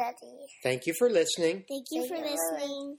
ready. 0.00 0.46
Thank 0.62 0.86
you 0.86 0.94
for 0.98 1.10
listening 1.10 1.64
Thank 1.68 1.86
you 1.90 2.06
for 2.08 2.16
listening. 2.16 2.96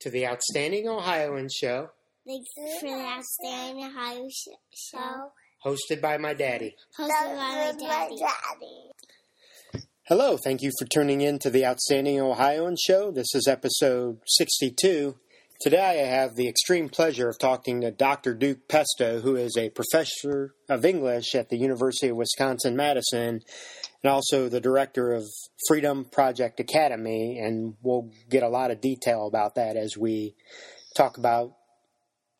to 0.00 0.10
the 0.10 0.26
Outstanding 0.26 0.88
Ohioan 0.88 1.48
Show, 1.50 1.88
Thanks 2.26 2.48
for 2.80 2.86
the 2.88 2.94
Outstanding 3.04 3.84
Ohio 3.84 4.28
sh- 4.30 4.48
Show. 4.92 5.32
hosted 5.64 6.00
by 6.00 6.18
my 6.18 6.34
daddy. 6.34 6.74
Hosted 6.98 7.08
by 7.08 7.34
my 7.34 7.54
That's 7.72 7.82
my 7.82 7.88
daddy. 7.88 8.16
daddy. 8.18 9.82
Hello, 10.06 10.36
thank 10.36 10.60
you 10.60 10.70
for 10.78 10.86
tuning 10.86 11.22
in 11.22 11.38
to 11.38 11.50
the 11.50 11.64
Outstanding 11.64 12.20
Ohioan 12.20 12.76
Show. 12.78 13.10
This 13.10 13.34
is 13.34 13.46
episode 13.48 14.18
62. 14.26 15.16
Today 15.60 16.02
I 16.02 16.06
have 16.06 16.34
the 16.36 16.48
extreme 16.48 16.90
pleasure 16.90 17.28
of 17.28 17.38
talking 17.38 17.80
to 17.80 17.90
Dr. 17.90 18.34
Duke 18.34 18.68
Pesta, 18.68 19.20
who 19.22 19.34
is 19.36 19.56
a 19.56 19.70
professor 19.70 20.54
of 20.68 20.84
English 20.84 21.34
at 21.34 21.48
the 21.48 21.56
University 21.56 22.08
of 22.08 22.16
Wisconsin 22.16 22.76
Madison 22.76 23.40
and 24.04 24.12
also 24.12 24.50
the 24.50 24.60
director 24.60 25.14
of 25.14 25.24
Freedom 25.66 26.04
Project 26.04 26.60
Academy. 26.60 27.38
And 27.38 27.74
we'll 27.82 28.10
get 28.28 28.42
a 28.42 28.48
lot 28.48 28.70
of 28.70 28.82
detail 28.82 29.26
about 29.26 29.54
that 29.54 29.76
as 29.76 29.96
we 29.96 30.34
talk 30.94 31.16
about 31.16 31.54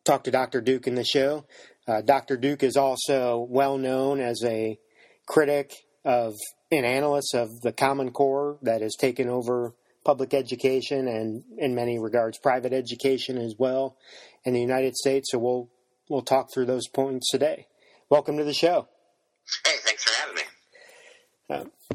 talk 0.04 0.24
to 0.24 0.30
Dr. 0.30 0.60
Duke 0.60 0.86
in 0.86 0.94
the 0.94 1.04
show. 1.04 1.46
Uh, 1.88 2.02
Dr. 2.02 2.36
Duke 2.36 2.62
is 2.62 2.76
also 2.76 3.46
well 3.48 3.78
known 3.78 4.20
as 4.20 4.42
a 4.44 4.78
critic 5.26 5.72
of 6.04 6.34
an 6.70 6.84
analyst 6.84 7.34
of 7.34 7.48
the 7.62 7.72
Common 7.72 8.10
Core 8.10 8.58
that 8.62 8.82
has 8.82 8.94
taken 8.94 9.30
over 9.30 9.74
public 10.04 10.34
education 10.34 11.08
and, 11.08 11.42
in 11.56 11.74
many 11.74 11.98
regards, 11.98 12.38
private 12.38 12.74
education 12.74 13.38
as 13.38 13.54
well 13.58 13.96
in 14.44 14.52
the 14.52 14.60
United 14.60 14.94
States. 14.96 15.30
So 15.30 15.38
we'll 15.38 15.70
we'll 16.10 16.22
talk 16.22 16.52
through 16.52 16.66
those 16.66 16.88
points 16.88 17.30
today. 17.30 17.68
Welcome 18.10 18.36
to 18.36 18.44
the 18.44 18.52
show. 18.52 18.88
Hey, 19.66 19.76
thanks 19.82 20.04
for 20.04 20.20
having 20.20 20.36
me. 20.36 20.42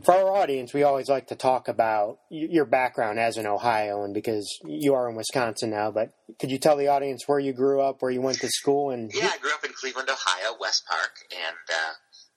For 0.04 0.14
our 0.14 0.32
audience, 0.32 0.74
we 0.74 0.84
always 0.84 1.10
like 1.10 1.28
to 1.28 1.36
talk 1.36 1.68
about 1.68 2.20
your 2.30 2.66
background 2.66 3.20
as 3.20 3.38
an 3.38 3.48
Ohioan 3.48 4.14
because 4.14 4.48
you 4.64 4.94
are 4.94 5.10
in 5.10 5.16
Wisconsin 5.16 5.72
now. 5.72 5.90
But 5.92 6.14
could 6.40 6.52
you 6.52 6.60
tell 6.60 6.78
the 6.78 6.88
audience 6.88 7.28
where 7.28 7.40
you 7.40 7.54
grew 7.54 7.82
up, 7.82 8.02
where 8.02 8.12
you 8.12 8.22
went 8.22 8.40
to 8.40 8.50
school, 8.50 8.92
and 8.92 9.12
Yeah, 9.14 9.32
I 9.34 9.38
grew 9.40 9.52
up 9.52 9.66
in 9.66 9.74
Cleveland, 9.74 10.10
Ohio, 10.10 10.56
West 10.62 10.86
Park, 10.86 11.26
and 11.34 11.58
uh, 11.68 11.94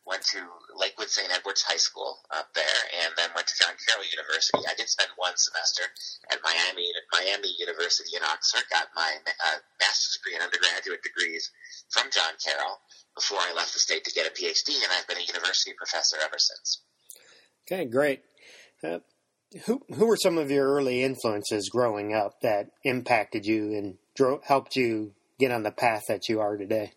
went 0.07 0.25
to 0.33 0.41
Lakewood 0.75 1.11
St. 1.11 1.31
Edward's 1.31 1.63
High 1.63 1.77
School 1.79 2.19
up 2.33 2.49
there, 2.55 2.81
and 3.05 3.13
then 3.17 3.31
went 3.37 3.47
to 3.47 3.55
John 3.61 3.77
Carroll 3.85 4.09
University. 4.09 4.65
I 4.65 4.75
did 4.75 4.89
spend 4.89 5.11
one 5.17 5.37
semester 5.37 5.85
at 6.33 6.41
Miami 6.43 6.89
Miami 7.13 7.53
University 7.61 8.17
in 8.17 8.25
Oxford. 8.25 8.65
Got 8.73 8.89
my 8.97 9.13
uh, 9.13 9.61
master's 9.79 10.19
degree 10.19 10.35
and 10.35 10.43
undergraduate 10.43 11.05
degrees 11.05 11.53
from 11.93 12.09
John 12.11 12.33
Carroll 12.41 12.81
before 13.15 13.39
I 13.39 13.53
left 13.53 13.77
the 13.77 13.79
state 13.79 14.05
to 14.09 14.13
get 14.17 14.27
a 14.27 14.33
PhD, 14.33 14.81
and 14.81 14.91
I've 14.91 15.07
been 15.07 15.21
a 15.21 15.29
university 15.29 15.77
professor 15.77 16.17
ever 16.19 16.41
since. 16.41 16.83
Okay, 17.67 17.85
great. 17.85 18.23
Uh, 18.83 18.99
who 19.67 19.83
who 19.95 20.07
were 20.07 20.17
some 20.17 20.39
of 20.39 20.51
your 20.51 20.67
early 20.67 21.03
influences 21.03 21.69
growing 21.69 22.15
up 22.15 22.41
that 22.41 22.71
impacted 22.85 23.47
you 23.47 23.73
and 23.75 23.99
dro- 24.17 24.41
helped 24.45 24.77
you 24.77 25.13
get 25.39 25.53
on 25.53 25.63
the 25.63 25.71
path 25.71 26.05
that 26.09 26.29
you 26.29 26.41
are 26.41 26.57
today? 26.57 26.93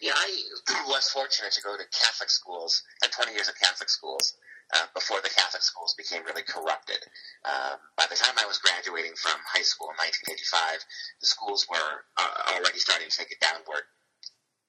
Yeah, 0.00 0.14
I 0.14 0.84
was 0.88 1.08
fortunate 1.10 1.52
to 1.52 1.62
go 1.62 1.76
to 1.76 1.84
Catholic 1.90 2.30
schools, 2.30 2.82
and 3.02 3.10
20 3.10 3.32
years 3.32 3.48
of 3.48 3.54
Catholic 3.58 3.88
schools, 3.88 4.34
uh, 4.74 4.86
before 4.94 5.20
the 5.22 5.30
Catholic 5.30 5.62
schools 5.62 5.94
became 5.96 6.24
really 6.24 6.42
corrupted. 6.42 7.00
Um, 7.44 7.80
by 7.96 8.04
the 8.10 8.16
time 8.16 8.34
I 8.36 8.46
was 8.46 8.58
graduating 8.58 9.16
from 9.16 9.40
high 9.48 9.64
school 9.64 9.88
in 9.90 9.96
1985, 9.96 10.84
the 11.20 11.26
schools 11.26 11.66
were 11.70 12.04
uh, 12.20 12.58
already 12.58 12.78
starting 12.78 13.08
to 13.08 13.16
take 13.16 13.32
a 13.32 13.38
downward 13.40 13.88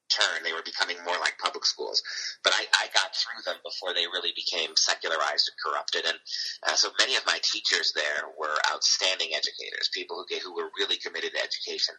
turn. 0.09 0.43
They 0.43 0.53
were 0.53 0.65
becoming 0.65 0.97
more 1.05 1.17
like 1.21 1.37
public 1.37 1.65
schools. 1.65 2.01
But 2.43 2.53
I, 2.53 2.65
I 2.75 2.85
got 2.93 3.15
through 3.15 3.45
them 3.45 3.61
before 3.63 3.93
they 3.93 4.09
really 4.09 4.33
became 4.35 4.75
secularized 4.75 5.49
and 5.49 5.57
corrupted. 5.61 6.05
And 6.05 6.17
uh, 6.67 6.75
so 6.75 6.89
many 6.99 7.15
of 7.15 7.25
my 7.25 7.39
teachers 7.41 7.93
there 7.93 8.27
were 8.37 8.57
outstanding 8.73 9.31
educators, 9.33 9.89
people 9.93 10.19
who, 10.19 10.25
who 10.41 10.55
were 10.55 10.69
really 10.77 10.97
committed 10.97 11.31
to 11.33 11.41
education. 11.41 11.95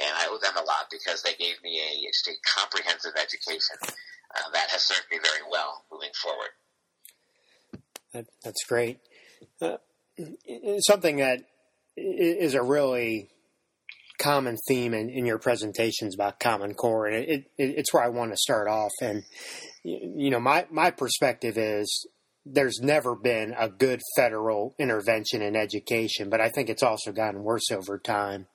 And 0.00 0.12
I 0.14 0.28
owe 0.30 0.38
them 0.38 0.56
a 0.56 0.64
lot 0.64 0.92
because 0.92 1.22
they 1.22 1.34
gave 1.34 1.58
me 1.62 1.80
a, 1.80 1.90
just 2.06 2.28
a 2.28 2.36
comprehensive 2.44 3.16
education 3.16 3.76
uh, 3.82 4.48
that 4.52 4.70
has 4.70 4.82
served 4.82 5.08
me 5.10 5.18
very 5.18 5.44
well 5.50 5.84
moving 5.90 6.14
forward. 6.14 6.52
That, 8.12 8.26
that's 8.42 8.64
great. 8.64 9.00
Uh, 9.60 9.78
something 10.86 11.16
that 11.16 11.42
is 11.96 12.54
a 12.54 12.62
really 12.62 13.30
common 14.24 14.56
theme 14.66 14.94
in, 14.94 15.10
in 15.10 15.26
your 15.26 15.38
presentations 15.38 16.14
about 16.14 16.40
Common 16.40 16.74
Core, 16.74 17.06
and 17.06 17.16
it, 17.16 17.28
it, 17.28 17.44
it's 17.58 17.92
where 17.92 18.02
I 18.02 18.08
want 18.08 18.32
to 18.32 18.36
start 18.38 18.68
off. 18.68 18.92
And 19.02 19.22
you 19.84 20.30
know, 20.30 20.40
my 20.40 20.66
my 20.70 20.90
perspective 20.90 21.58
is 21.58 22.08
there's 22.46 22.80
never 22.82 23.14
been 23.14 23.54
a 23.58 23.68
good 23.68 24.00
federal 24.16 24.74
intervention 24.78 25.42
in 25.42 25.56
education, 25.56 26.28
but 26.28 26.40
I 26.40 26.48
think 26.48 26.68
it's 26.68 26.82
also 26.82 27.12
gotten 27.12 27.42
worse 27.42 27.70
over 27.70 27.98
time. 27.98 28.46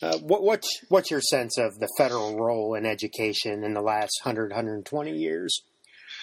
Uh, 0.00 0.18
what, 0.18 0.42
what's 0.42 0.68
what's 0.88 1.10
your 1.10 1.20
sense 1.20 1.58
of 1.58 1.78
the 1.78 1.88
federal 1.98 2.36
role 2.36 2.74
in 2.74 2.86
education 2.86 3.64
in 3.64 3.74
the 3.74 3.82
last 3.82 4.20
100, 4.22 4.50
120 4.50 5.12
years? 5.12 5.62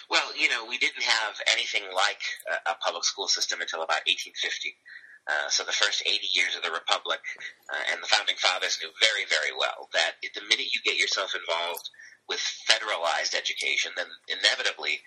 Well, 0.09 0.38
you 0.38 0.50
know, 0.50 0.66
we 0.69 0.77
didn't 0.77 1.03
have 1.03 1.35
anything 1.51 1.83
like 1.94 2.22
a, 2.47 2.72
a 2.72 2.75
public 2.75 3.03
school 3.03 3.27
system 3.27 3.59
until 3.62 3.79
about 3.79 4.06
1850. 4.06 4.75
Uh, 5.25 5.50
so 5.50 5.66
the 5.66 5.74
first 5.74 6.06
80 6.06 6.22
years 6.38 6.56
of 6.56 6.62
the 6.62 6.69
republic, 6.69 7.19
uh, 7.74 7.84
and 7.91 7.97
the 8.02 8.08
founding 8.08 8.38
fathers 8.38 8.78
knew 8.78 8.94
very, 9.02 9.25
very 9.25 9.50
well 9.58 9.90
that 9.94 10.22
the 10.22 10.46
minute 10.46 10.69
you 10.69 10.86
get 10.86 11.02
yourself 11.02 11.34
involved 11.34 11.90
with 12.30 12.41
federalized 12.69 13.34
education, 13.34 13.91
then 13.97 14.09
inevitably 14.30 15.02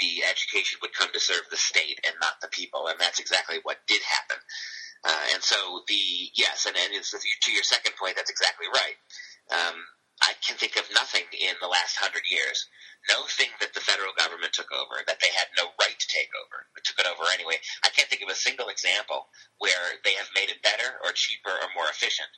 the 0.00 0.24
education 0.24 0.78
would 0.80 0.92
come 0.92 1.08
to 1.12 1.20
serve 1.20 1.44
the 1.50 1.56
state 1.56 2.00
and 2.04 2.16
not 2.20 2.40
the 2.40 2.48
people, 2.48 2.88
and 2.88 3.00
that's 3.00 3.20
exactly 3.20 3.60
what 3.62 3.84
did 3.88 4.00
happen. 4.04 4.40
Uh, 5.04 5.24
and 5.34 5.42
so 5.42 5.56
the 5.88 6.30
yes, 6.34 6.66
and, 6.66 6.76
and 6.76 6.92
to 6.92 7.52
your 7.52 7.64
second 7.64 7.92
point, 7.96 8.16
that's 8.16 8.30
exactly 8.30 8.66
right. 8.72 8.96
Um, 9.50 9.76
I 10.22 10.38
can 10.38 10.56
think 10.56 10.78
of 10.78 10.86
nothing 10.94 11.26
in 11.34 11.58
the 11.60 11.66
last 11.70 11.98
hundred 11.98 12.22
years, 12.30 12.66
no 13.10 13.26
thing 13.26 13.50
that 13.58 13.74
the 13.74 13.82
federal 13.82 14.14
government 14.14 14.54
took 14.54 14.70
over 14.70 15.02
that 15.06 15.18
they 15.18 15.34
had 15.34 15.50
no 15.58 15.74
right 15.82 15.98
to 15.98 16.08
take 16.08 16.30
over, 16.38 16.70
but 16.74 16.86
took 16.86 17.02
it 17.02 17.10
over 17.10 17.26
anyway. 17.34 17.58
I 17.82 17.90
can't 17.90 18.06
think 18.06 18.22
of 18.22 18.30
a 18.30 18.38
single 18.38 18.70
example 18.70 19.26
where 19.58 19.98
they 20.06 20.14
have 20.14 20.30
made 20.34 20.50
it 20.50 20.62
better 20.62 21.02
or 21.02 21.10
cheaper 21.12 21.50
or 21.50 21.74
more 21.74 21.90
efficient. 21.90 22.30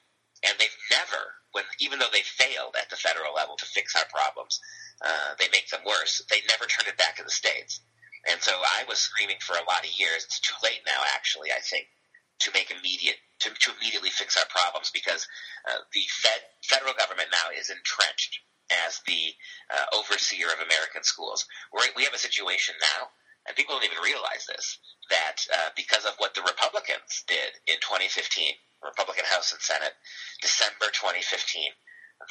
And 0.45 0.57
they've 0.59 0.81
never, 0.91 1.45
when 1.53 1.65
even 1.81 2.01
though 2.01 2.13
they 2.13 2.25
failed 2.25 2.77
at 2.77 2.89
the 2.89 3.01
federal 3.01 3.33
level 3.37 3.57
to 3.57 3.69
fix 3.69 3.97
our 3.97 4.09
problems, 4.09 4.61
uh, 5.05 5.37
they 5.39 5.49
make 5.53 5.69
them 5.69 5.85
worse. 5.85 6.25
They 6.29 6.41
never 6.49 6.65
turn 6.65 6.89
it 6.89 7.01
back 7.01 7.17
to 7.17 7.25
the 7.25 7.33
states. 7.33 7.81
And 8.29 8.41
so 8.41 8.53
I 8.53 8.85
was 8.89 8.99
screaming 8.99 9.41
for 9.41 9.57
a 9.57 9.69
lot 9.69 9.85
of 9.85 9.93
years. 9.97 10.25
It's 10.25 10.41
too 10.41 10.57
late 10.65 10.81
now, 10.89 11.01
actually. 11.15 11.53
I 11.53 11.61
think 11.61 11.89
to 12.41 12.51
make 12.53 12.71
immediate 12.71 13.17
to, 13.41 13.51
to 13.51 13.71
immediately 13.79 14.11
fix 14.11 14.37
our 14.37 14.49
problems 14.49 14.91
because 14.91 15.27
uh, 15.69 15.85
the 15.93 16.05
Fed, 16.09 16.41
federal 16.65 16.95
government 16.95 17.29
now 17.31 17.53
is 17.53 17.71
entrenched 17.71 18.41
as 18.87 19.01
the 19.05 19.37
uh, 19.69 19.87
overseer 19.93 20.49
of 20.49 20.65
American 20.65 21.05
schools. 21.05 21.45
We're, 21.73 21.93
we 21.97 22.09
have 22.09 22.17
a 22.17 22.23
situation 22.23 22.75
now, 22.81 23.13
and 23.45 23.53
people 23.57 23.77
don't 23.77 23.85
even 23.85 24.01
realize 24.01 24.49
this, 24.49 24.81
that 25.13 25.45
uh, 25.53 25.71
because 25.77 26.09
of 26.09 26.17
what 26.17 26.33
the 26.33 26.47
Republicans 26.47 27.29
did 27.29 27.61
in 27.69 27.77
2015, 27.85 28.57
Republican 28.81 29.29
House 29.29 29.53
and 29.53 29.61
Senate, 29.61 29.93
December 30.41 30.89
2015, 30.97 31.69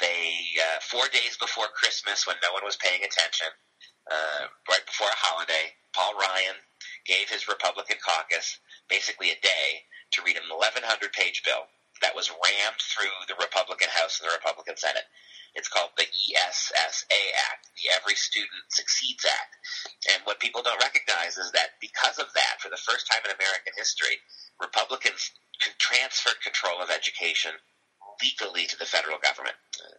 they 0.00 0.58
uh, 0.58 0.82
four 0.82 1.06
days 1.14 1.38
before 1.38 1.70
Christmas, 1.70 2.26
when 2.26 2.36
no 2.42 2.50
one 2.50 2.66
was 2.66 2.80
paying 2.80 3.06
attention, 3.06 3.46
uh, 4.10 4.50
right 4.66 4.84
before 4.86 5.06
a 5.06 5.22
holiday, 5.22 5.78
Paul 5.94 6.18
Ryan 6.18 6.58
gave 7.06 7.30
his 7.30 7.46
Republican 7.46 7.96
caucus 8.02 8.58
basically 8.88 9.30
a 9.30 9.38
day 9.38 9.86
to 10.14 10.24
read 10.24 10.38
an 10.38 10.48
1,100 10.48 10.82
page 11.12 11.42
bill 11.44 11.66
that 12.02 12.14
was 12.14 12.30
rammed 12.30 12.82
through 12.82 13.14
the 13.30 13.38
Republican 13.38 13.88
House 13.90 14.18
and 14.18 14.26
the 14.28 14.34
Republican 14.34 14.76
Senate. 14.76 15.06
It's 15.54 15.70
called 15.70 15.94
the 15.94 16.10
ESSA 16.10 17.22
Act, 17.50 17.70
the 17.78 17.94
Every 17.94 18.18
Student 18.18 18.66
Succeeds 18.74 19.22
Act. 19.22 19.54
And 20.10 20.26
what 20.26 20.42
people 20.42 20.66
don't 20.66 20.82
recognize 20.82 21.38
is 21.38 21.54
that 21.54 21.78
because 21.78 22.18
of 22.18 22.26
that, 22.34 22.58
for 22.58 22.68
the 22.68 22.82
first 22.82 23.06
time 23.06 23.22
in 23.22 23.30
American 23.30 23.72
history, 23.78 24.18
Republicans 24.58 25.30
transferred 25.78 26.42
control 26.42 26.82
of 26.82 26.90
education 26.90 27.54
legally 28.22 28.66
to 28.66 28.78
the 28.78 28.90
federal 28.90 29.18
government. 29.22 29.54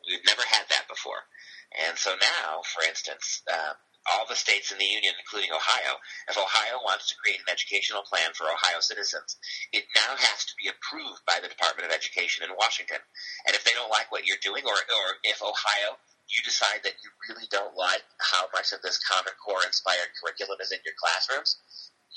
We've 0.07 0.27
never 0.27 0.43
had 0.43 0.67
that 0.69 0.91
before. 0.91 1.23
And 1.87 1.97
so 1.97 2.15
now, 2.19 2.61
for 2.67 2.83
instance, 2.83 3.41
uh, 3.47 3.79
all 4.13 4.25
the 4.29 4.37
states 4.37 4.71
in 4.71 4.77
the 4.77 4.85
union, 4.85 5.13
including 5.17 5.49
Ohio, 5.49 5.97
if 6.29 6.37
Ohio 6.37 6.77
wants 6.85 7.09
to 7.09 7.17
create 7.17 7.41
an 7.41 7.49
educational 7.49 8.05
plan 8.05 8.33
for 8.37 8.45
Ohio 8.45 8.79
citizens, 8.79 9.37
it 9.73 9.85
now 9.95 10.13
has 10.13 10.45
to 10.45 10.53
be 10.61 10.69
approved 10.69 11.25
by 11.25 11.41
the 11.41 11.49
Department 11.49 11.89
of 11.89 11.95
Education 11.95 12.45
in 12.45 12.53
Washington. 12.53 13.01
And 13.47 13.55
if 13.55 13.65
they 13.65 13.73
don't 13.73 13.89
like 13.89 14.11
what 14.13 14.25
you're 14.29 14.41
doing, 14.41 14.63
or, 14.65 14.77
or 14.77 15.07
if 15.25 15.41
Ohio, 15.41 15.97
you 16.29 16.41
decide 16.45 16.81
that 16.85 16.97
you 17.01 17.09
really 17.29 17.49
don't 17.49 17.77
like 17.77 18.05
how 18.17 18.49
much 18.53 18.73
of 18.73 18.81
this 18.81 19.01
Common 19.05 19.33
Core 19.37 19.65
inspired 19.65 20.13
curriculum 20.17 20.57
is 20.61 20.73
in 20.73 20.81
your 20.85 20.97
classrooms, 20.97 21.61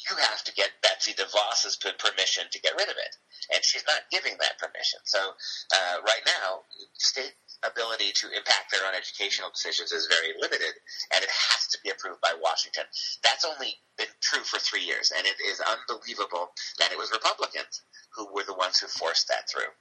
you 0.07 0.15
have 0.17 0.45
to 0.45 0.53
get 0.55 0.71
Betsy 0.83 1.13
DeVos's 1.13 1.77
permission 1.77 2.45
to 2.51 2.61
get 2.61 2.75
rid 2.79 2.89
of 2.89 2.95
it. 2.95 3.13
And 3.53 3.65
she's 3.65 3.85
not 3.87 4.07
giving 4.11 4.37
that 4.39 4.59
permission. 4.59 5.01
So 5.05 5.19
uh, 5.19 5.97
right 6.07 6.23
now, 6.27 6.63
state 6.95 7.35
ability 7.67 8.13
to 8.15 8.31
impact 8.31 8.71
their 8.71 8.87
own 8.87 8.95
educational 8.95 9.51
decisions 9.51 9.91
is 9.91 10.07
very 10.07 10.35
limited, 10.39 10.75
and 11.15 11.23
it 11.23 11.31
has 11.31 11.67
to 11.75 11.79
be 11.83 11.91
approved 11.91 12.21
by 12.21 12.35
Washington. 12.39 12.85
That's 13.25 13.45
only 13.45 13.75
been 13.97 14.13
true 14.23 14.45
for 14.47 14.59
three 14.61 14.85
years, 14.85 15.11
and 15.17 15.27
it 15.27 15.35
is 15.43 15.61
unbelievable 15.61 16.55
that 16.79 16.93
it 16.93 16.99
was 16.99 17.11
Republicans 17.11 17.83
who 18.15 18.33
were 18.33 18.45
the 18.45 18.55
ones 18.55 18.79
who 18.79 18.87
forced 18.87 19.29
that 19.29 19.51
through. 19.51 19.75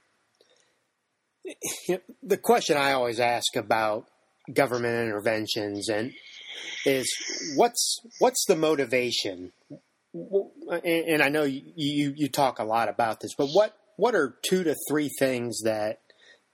The 2.22 2.36
question 2.36 2.76
I 2.76 2.92
always 2.92 3.20
ask 3.20 3.54
about 3.56 4.06
government 4.52 5.06
interventions 5.06 5.88
and 5.88 6.12
is 6.84 7.06
what's 7.54 8.00
what's 8.18 8.44
the 8.46 8.56
motivation 8.56 9.52
and 10.14 11.22
I 11.22 11.28
know 11.28 11.44
you, 11.44 12.14
you 12.16 12.28
talk 12.28 12.58
a 12.58 12.64
lot 12.64 12.88
about 12.88 13.20
this, 13.20 13.34
but 13.36 13.48
what 13.48 13.76
what 13.96 14.14
are 14.14 14.36
two 14.48 14.64
to 14.64 14.74
three 14.88 15.10
things 15.18 15.62
that 15.62 16.00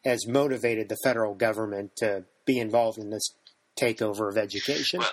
has 0.04 0.26
motivated 0.26 0.88
the 0.88 0.96
federal 1.04 1.34
government 1.34 1.96
to 1.96 2.24
be 2.46 2.58
involved 2.58 2.98
in 2.98 3.10
this 3.10 3.34
takeover 3.78 4.30
of 4.30 4.36
education? 4.36 5.00
Well, 5.00 5.12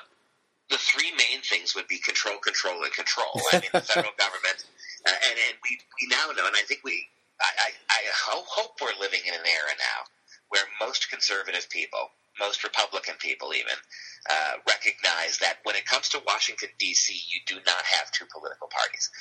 the 0.70 0.78
three 0.78 1.12
main 1.12 1.42
things 1.42 1.76
would 1.76 1.88
be 1.88 2.00
control, 2.00 2.38
control, 2.40 2.84
and 2.84 2.94
control. 2.94 3.42
I 3.52 3.60
mean, 3.60 3.70
the 3.74 3.82
federal 3.82 4.14
government, 4.18 4.64
uh, 5.06 5.12
and, 5.12 5.38
and 5.50 5.58
we 5.64 5.78
we 6.02 6.08
now 6.10 6.32
know, 6.32 6.48
and 6.48 6.56
I 6.56 6.64
think 6.64 6.82
we, 6.84 7.08
I, 7.40 7.68
I, 7.68 8.00
I 8.00 8.42
hope 8.48 8.80
we're 8.82 9.00
living 9.00 9.22
in 9.28 9.34
an 9.34 9.46
era 9.46 9.76
now 9.78 10.08
where 10.50 10.64
most 10.80 11.10
conservative 11.10 11.70
people 11.70 12.12
most 12.42 12.66
Republican 12.66 13.16
people 13.22 13.54
even 13.54 13.78
uh, 14.26 14.58
recognize 14.66 15.38
that 15.46 15.62
when 15.62 15.78
it 15.78 15.86
comes 15.86 16.10
to 16.10 16.26
Washington 16.26 16.74
D.C., 16.82 17.14
you 17.14 17.40
do 17.46 17.62
not 17.62 17.84
have 18.02 18.10
two 18.10 18.26
political 18.34 18.66
parties. 18.68 19.14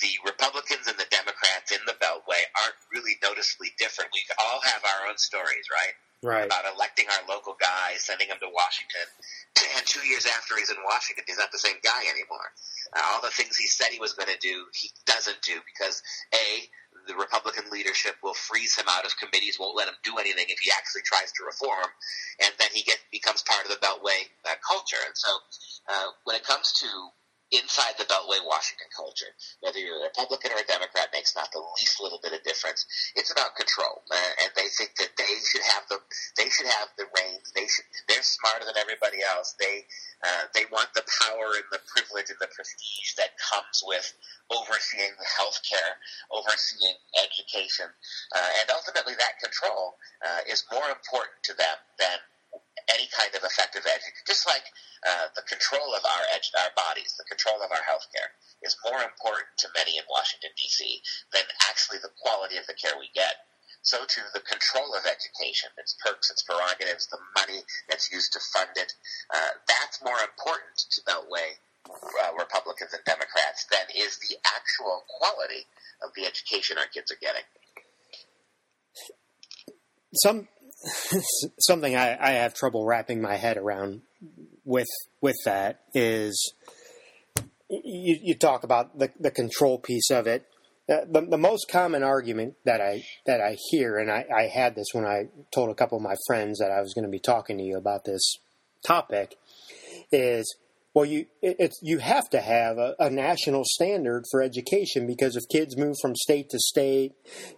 The 0.00 0.16
Republicans 0.24 0.88
and 0.88 0.96
the 0.96 1.08
Democrats 1.12 1.68
in 1.68 1.84
the 1.84 1.96
Beltway 2.00 2.40
aren't 2.56 2.80
really 2.88 3.20
noticeably 3.20 3.76
different. 3.76 4.10
We 4.16 4.24
all 4.40 4.64
have 4.64 4.80
our 4.80 5.12
own 5.12 5.20
stories, 5.20 5.68
right? 5.68 5.94
Right. 6.22 6.46
About 6.46 6.70
electing 6.70 7.10
our 7.10 7.26
local 7.26 7.58
guy, 7.58 7.98
sending 7.98 8.30
him 8.30 8.38
to 8.38 8.46
Washington, 8.46 9.06
and 9.76 9.82
two 9.84 10.06
years 10.06 10.22
after 10.24 10.54
he's 10.54 10.70
in 10.70 10.78
Washington, 10.86 11.24
he's 11.26 11.38
not 11.38 11.50
the 11.50 11.58
same 11.58 11.82
guy 11.82 12.06
anymore. 12.14 12.46
Uh, 12.94 13.02
all 13.10 13.20
the 13.20 13.34
things 13.34 13.58
he 13.58 13.66
said 13.66 13.90
he 13.90 13.98
was 13.98 14.14
going 14.14 14.30
to 14.30 14.38
do, 14.38 14.70
he 14.70 14.94
doesn't 15.04 15.42
do 15.42 15.58
because 15.66 15.98
a 16.30 16.70
the 17.06 17.14
Republican 17.14 17.64
leadership 17.70 18.16
will 18.22 18.34
freeze 18.34 18.76
him 18.76 18.86
out 18.88 19.04
of 19.04 19.16
committees, 19.16 19.58
won't 19.58 19.76
let 19.76 19.88
him 19.88 19.94
do 20.04 20.18
anything 20.18 20.46
if 20.48 20.58
he 20.60 20.70
actually 20.76 21.02
tries 21.02 21.32
to 21.32 21.44
reform, 21.44 21.88
and 22.42 22.52
then 22.58 22.68
he 22.72 22.82
get, 22.82 22.98
becomes 23.10 23.42
part 23.42 23.64
of 23.64 23.70
the 23.70 23.80
Beltway 23.84 24.28
uh, 24.46 24.54
culture. 24.66 25.00
And 25.04 25.14
so, 25.14 25.30
uh, 25.88 26.08
when 26.24 26.36
it 26.36 26.44
comes 26.44 26.72
to 26.80 26.88
inside 27.52 28.00
the 28.00 28.08
Beltway 28.08 28.40
Washington 28.48 28.88
culture, 28.96 29.28
whether 29.60 29.78
you're 29.78 30.00
a 30.00 30.08
Republican 30.08 30.56
or 30.56 30.64
a 30.64 30.66
Democrat 30.66 31.12
makes 31.12 31.36
not 31.36 31.52
the 31.52 31.60
least 31.76 32.00
little 32.00 32.18
bit 32.24 32.32
of 32.32 32.40
difference. 32.42 32.84
It's 33.14 33.30
about 33.30 33.54
control, 33.54 34.02
uh, 34.08 34.32
and 34.42 34.50
they 34.56 34.72
think 34.72 34.96
that 34.96 35.12
they 35.20 35.32
should 35.44 35.62
have 35.62 35.84
the 35.92 36.00
they 36.40 36.48
should 36.48 36.66
have 36.66 36.88
the 36.96 37.04
reins. 37.12 37.52
They 37.52 37.68
should 37.68 37.84
they're 38.08 38.24
smarter 38.24 38.64
than 38.64 38.80
everybody 38.80 39.20
else. 39.20 39.54
They 39.60 39.84
uh, 40.24 40.48
they 40.56 40.64
want 40.72 40.88
the 40.96 41.04
power 41.22 41.60
and 41.60 41.68
the 41.70 41.84
privilege 41.86 42.32
and 42.32 42.40
the 42.40 42.48
prestige 42.48 43.14
that 43.20 43.36
comes 43.36 43.84
with 43.84 44.08
overseeing 44.48 45.12
health 45.36 45.60
care, 45.62 46.00
overseeing 46.32 46.96
education, 47.20 47.86
uh, 48.32 48.50
and 48.64 48.66
ultimately 48.72 49.14
that 49.14 49.36
control 49.38 50.00
uh, 50.24 50.40
is 50.48 50.64
more 50.72 50.88
important 50.88 51.36
to 51.44 51.52
them 51.54 51.76
than 52.00 52.16
any 52.92 53.08
kind 53.12 53.32
of 53.34 53.44
effective 53.44 53.84
education. 53.84 54.24
Just 54.26 54.48
like 54.48 54.64
uh, 55.04 55.28
the 55.36 55.44
control 55.44 55.94
of 55.94 56.02
our 56.04 56.24
edu- 56.36 56.56
our 56.60 56.72
bodies, 56.76 57.14
the 57.18 57.28
control 57.28 57.60
of 57.60 57.70
our 57.70 57.84
health 57.84 58.06
care 58.12 58.32
is 58.62 58.76
more 58.86 59.02
important 59.02 59.50
to 59.64 59.72
many 59.76 59.98
in 59.98 60.04
Washington 60.08 60.50
D.C. 60.56 61.02
than 61.32 61.44
actually 61.68 61.98
the 62.00 62.12
quality 62.22 62.56
of 62.56 62.66
the 62.66 62.78
care 62.78 62.96
we 62.96 63.10
get. 63.14 63.48
So 63.82 64.06
too, 64.06 64.22
the 64.30 64.46
control 64.46 64.94
of 64.94 65.02
education, 65.10 65.74
its 65.74 65.98
perks, 65.98 66.30
its 66.30 66.46
prerogatives, 66.46 67.10
the 67.10 67.18
money 67.34 67.66
that's 67.90 68.14
used 68.14 68.32
to 68.34 68.40
fund 68.54 68.70
it, 68.78 68.94
uh, 69.34 69.58
that's 69.66 69.98
more 70.06 70.22
important 70.22 70.78
to 70.94 71.02
Beltway 71.02 71.58
uh, 71.90 72.30
Republicans 72.38 72.94
and 72.94 73.02
Democrats 73.04 73.66
than 73.70 73.82
is 73.94 74.18
the 74.18 74.36
actual 74.54 75.02
quality 75.18 75.66
of 76.02 76.14
the 76.14 76.26
education 76.26 76.78
our 76.78 76.86
kids 76.86 77.10
are 77.10 77.18
getting. 77.20 77.42
Some 80.14 80.48
something 81.58 81.96
I, 81.96 82.16
I 82.20 82.30
have 82.32 82.54
trouble 82.54 82.84
wrapping 82.84 83.20
my 83.20 83.36
head 83.36 83.56
around 83.56 84.02
with 84.64 84.88
with 85.20 85.36
that 85.44 85.80
is 85.94 86.54
you, 87.68 88.18
you 88.22 88.34
talk 88.34 88.64
about 88.64 88.98
the, 88.98 89.10
the 89.18 89.30
control 89.30 89.78
piece 89.78 90.10
of 90.10 90.26
it. 90.26 90.46
Uh, 90.88 91.04
the, 91.08 91.20
the 91.22 91.38
most 91.38 91.68
common 91.70 92.02
argument 92.02 92.54
that 92.64 92.80
I 92.80 93.04
that 93.24 93.40
I 93.40 93.56
hear, 93.70 93.98
and 93.98 94.10
I, 94.10 94.26
I 94.34 94.42
had 94.42 94.74
this 94.74 94.88
when 94.92 95.04
I 95.04 95.28
told 95.54 95.70
a 95.70 95.74
couple 95.74 95.96
of 95.96 96.02
my 96.02 96.16
friends 96.26 96.58
that 96.58 96.72
I 96.72 96.80
was 96.80 96.92
going 96.92 97.04
to 97.04 97.10
be 97.10 97.20
talking 97.20 97.56
to 97.58 97.64
you 97.64 97.76
about 97.76 98.04
this 98.04 98.38
topic, 98.84 99.36
is 100.10 100.56
well, 100.94 101.04
you 101.04 101.26
it, 101.40 101.72
you 101.80 101.98
have 101.98 102.28
to 102.30 102.40
have 102.40 102.76
a, 102.76 102.94
a, 102.98 103.10
national 103.10 103.62
standard 103.64 104.24
for 104.30 104.42
education 104.42 105.06
because 105.06 105.36
if 105.36 105.42
kids 105.50 105.76
move 105.76 105.96
from 106.02 106.14
state 106.14 106.50
to 106.50 106.58
state, 106.58 107.12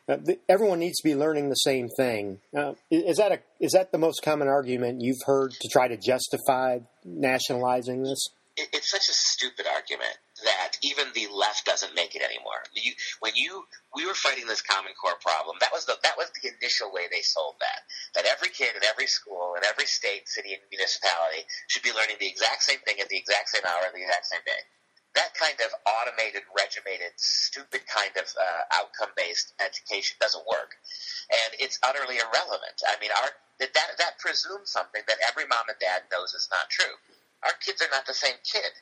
uh, 0.09 0.19
everyone 0.49 0.79
needs 0.79 0.99
to 0.99 1.09
be 1.09 1.17
learning 1.17 1.49
the 1.49 1.57
same 1.57 1.89
thing. 1.97 2.39
Uh, 2.57 2.75
is 2.91 3.17
that 3.17 3.33
a 3.33 3.41
is 3.59 3.73
that 3.73 3.91
the 3.91 3.99
most 3.99 4.23
common 4.23 4.47
argument 4.47 5.01
you've 5.01 5.23
heard 5.27 5.51
to 5.51 5.69
try 5.69 5.89
to 5.89 5.97
justify 5.97 6.79
nationalizing 7.05 8.05
this? 8.05 8.29
It, 8.57 8.69
it's 8.73 8.91
such 8.91 9.09
a 9.09 9.13
stupid 9.13 9.67
argument 9.67 10.17
that 10.45 10.77
even 10.83 11.09
the 11.15 11.29
left 11.33 11.65
doesn't 11.65 11.95
make 11.95 12.15
it 12.15 12.23
anymore. 12.23 12.63
You, 12.73 12.93
when 13.21 13.33
you 13.35 13.65
we 13.95 14.07
were 14.07 14.15
fighting 14.15 14.47
this 14.47 14.63
Common 14.63 14.93
Core 14.95 15.19
problem, 15.21 15.57
that 15.61 15.73
was 15.73 15.85
the 15.85 15.97
that 16.03 16.17
was 16.17 16.31
the 16.37 16.49
initial 16.49 16.93
way 16.93 17.09
they 17.11 17.25
sold 17.25 17.57
that. 17.61 17.85
That 18.15 18.31
every 18.31 18.49
kid 18.53 18.77
in 18.77 18.85
every 18.85 19.07
school 19.07 19.55
in 19.57 19.65
every 19.65 19.87
state, 19.87 20.29
city, 20.29 20.55
and 20.55 20.63
municipality 20.71 21.45
should 21.69 21.83
be 21.83 21.93
learning 21.93 22.21
the 22.21 22.29
exact 22.29 22.63
same 22.63 22.81
thing 22.85 23.01
at 23.01 23.09
the 23.09 23.19
exact 23.19 23.51
same 23.51 23.65
hour, 23.65 23.89
the 23.93 24.05
exact 24.05 24.27
same 24.29 24.45
day. 24.47 24.63
That 25.15 25.31
kind 25.39 25.55
of 25.63 25.71
automated, 25.87 26.43
regimented, 26.51 27.15
stupid 27.15 27.87
kind 27.87 28.11
of 28.19 28.27
uh, 28.35 28.83
outcome-based 28.83 29.55
education 29.63 30.19
doesn't 30.19 30.43
work, 30.51 30.75
and 31.31 31.55
it's 31.63 31.79
utterly 31.87 32.19
irrelevant. 32.19 32.79
I 32.87 32.99
mean, 33.01 33.15
our 33.23 33.31
that 33.61 33.71
that 33.75 34.19
presumes 34.19 34.71
something 34.71 35.03
that 35.07 35.23
every 35.31 35.47
mom 35.47 35.71
and 35.71 35.79
dad 35.79 36.11
knows 36.11 36.35
is 36.35 36.49
not 36.51 36.69
true. 36.69 36.99
Our 37.45 37.55
kids 37.61 37.83
are 37.83 37.93
not 37.93 38.07
the 38.07 38.17
same 38.17 38.41
kid 38.43 38.73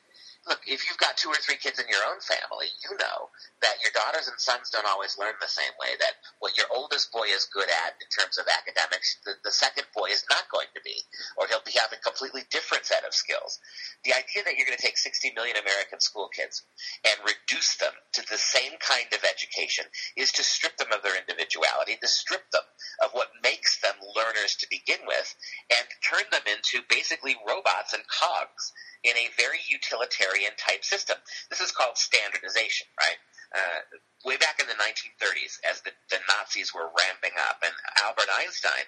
look, 0.47 0.59
if 0.67 0.83
you've 0.87 0.99
got 0.99 1.15
two 1.15 1.31
or 1.31 1.39
three 1.39 1.55
kids 1.55 1.79
in 1.79 1.87
your 1.87 2.03
own 2.07 2.19
family, 2.19 2.67
you 2.83 2.91
know 2.99 3.31
that 3.63 3.79
your 3.79 3.95
daughters 3.95 4.27
and 4.27 4.39
sons 4.39 4.69
don't 4.71 4.87
always 4.87 5.15
learn 5.15 5.35
the 5.39 5.47
same 5.47 5.71
way. 5.79 5.95
That 5.95 6.19
what 6.39 6.57
your 6.57 6.67
oldest 6.71 7.11
boy 7.11 7.31
is 7.31 7.47
good 7.47 7.69
at 7.69 7.95
in 8.03 8.09
terms 8.11 8.35
of 8.35 8.47
academics, 8.51 9.19
the, 9.23 9.39
the 9.43 9.55
second 9.55 9.87
boy 9.95 10.11
is 10.11 10.27
not 10.27 10.51
going 10.51 10.67
to 10.75 10.83
be, 10.83 10.99
or 11.39 11.47
he'll 11.47 11.63
be 11.63 11.79
having 11.79 11.99
a 11.99 12.07
completely 12.07 12.43
different 12.51 12.83
set 12.83 13.07
of 13.07 13.15
skills. 13.15 13.59
The 14.03 14.11
idea 14.11 14.43
that 14.43 14.59
you're 14.59 14.67
going 14.67 14.79
to 14.79 14.83
take 14.83 14.99
60 14.99 15.31
million 15.31 15.55
American 15.55 16.03
school 16.03 16.27
kids 16.27 16.63
and 17.07 17.23
reduce 17.23 17.79
them 17.79 17.95
to 18.19 18.21
the 18.27 18.39
same 18.39 18.75
kind 18.83 19.07
of 19.15 19.23
education 19.23 19.87
is 20.19 20.35
to 20.35 20.43
strip 20.43 20.75
them 20.75 20.91
of 20.91 21.03
their 21.03 21.15
individuality, 21.15 21.95
to 21.95 22.07
strip 22.07 22.43
them 22.51 22.67
of 23.03 23.15
what 23.15 23.31
makes 23.43 23.79
them 23.79 23.95
learners 24.11 24.59
to 24.59 24.67
begin 24.67 24.99
with, 25.07 25.35
and 25.71 25.87
turn 26.03 26.27
them 26.35 26.43
into 26.51 26.83
basically 26.91 27.35
robots 27.47 27.95
and 27.95 28.03
cogs 28.11 28.75
in 29.03 29.15
a 29.17 29.31
very 29.35 29.59
utilitarian 29.67 30.32
type 30.57 30.83
system. 30.83 31.17
This 31.49 31.61
is 31.61 31.71
called 31.71 31.97
standardization, 31.97 32.87
right? 32.97 33.19
Uh, 33.53 33.79
way 34.25 34.37
back 34.37 34.57
in 34.57 34.65
the 34.65 34.77
1930s, 34.81 35.61
as 35.69 35.81
the, 35.85 35.93
the 36.09 36.17
Nazis 36.25 36.73
were 36.73 36.89
ramping 36.89 37.37
up, 37.37 37.61
and 37.61 37.73
Albert 38.01 38.29
Einstein 38.41 38.85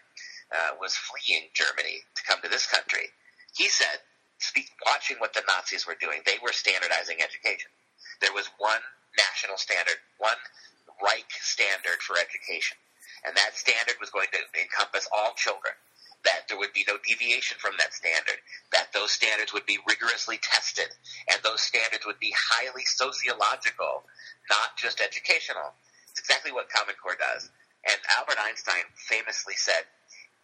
uh, 0.50 0.74
was 0.82 0.98
fleeing 0.98 1.54
Germany 1.54 2.02
to 2.18 2.22
come 2.26 2.42
to 2.42 2.50
this 2.50 2.66
country, 2.66 3.14
he 3.54 3.70
said, 3.70 4.02
speak, 4.40 4.74
watching 4.86 5.18
what 5.22 5.34
the 5.34 5.46
Nazis 5.46 5.86
were 5.86 5.98
doing, 6.02 6.26
they 6.26 6.42
were 6.42 6.52
standardizing 6.52 7.22
education. 7.22 7.70
There 8.22 8.34
was 8.34 8.50
one 8.58 8.82
national 9.14 9.58
standard, 9.62 10.02
one 10.18 10.40
Reich 11.04 11.30
standard 11.44 12.02
for 12.02 12.18
education. 12.18 12.78
And 13.26 13.36
that 13.38 13.58
standard 13.58 13.98
was 14.00 14.10
going 14.10 14.30
to 14.34 14.42
encompass 14.58 15.08
all 15.14 15.34
children 15.34 15.74
that 16.26 16.48
there 16.48 16.58
would 16.58 16.74
be 16.74 16.86
no 16.88 16.98
deviation 17.08 17.58
from 17.58 17.74
that 17.80 17.94
standard, 17.94 18.42
that 18.74 18.92
those 18.94 19.12
standards 19.12 19.54
would 19.54 19.66
be 19.66 19.80
rigorously 19.88 20.40
tested, 20.42 20.90
and 21.32 21.40
those 21.44 21.62
standards 21.62 22.06
would 22.06 22.20
be 22.20 22.34
highly 22.36 22.84
sociological, 22.86 24.04
not 24.50 24.78
just 24.78 25.02
educational. 25.02 25.74
It's 26.12 26.20
exactly 26.20 26.52
what 26.52 26.70
Common 26.70 26.96
Core 27.02 27.18
does. 27.18 27.50
And 27.86 28.00
Albert 28.18 28.42
Einstein 28.42 28.84
famously 28.98 29.54
said, 29.56 29.86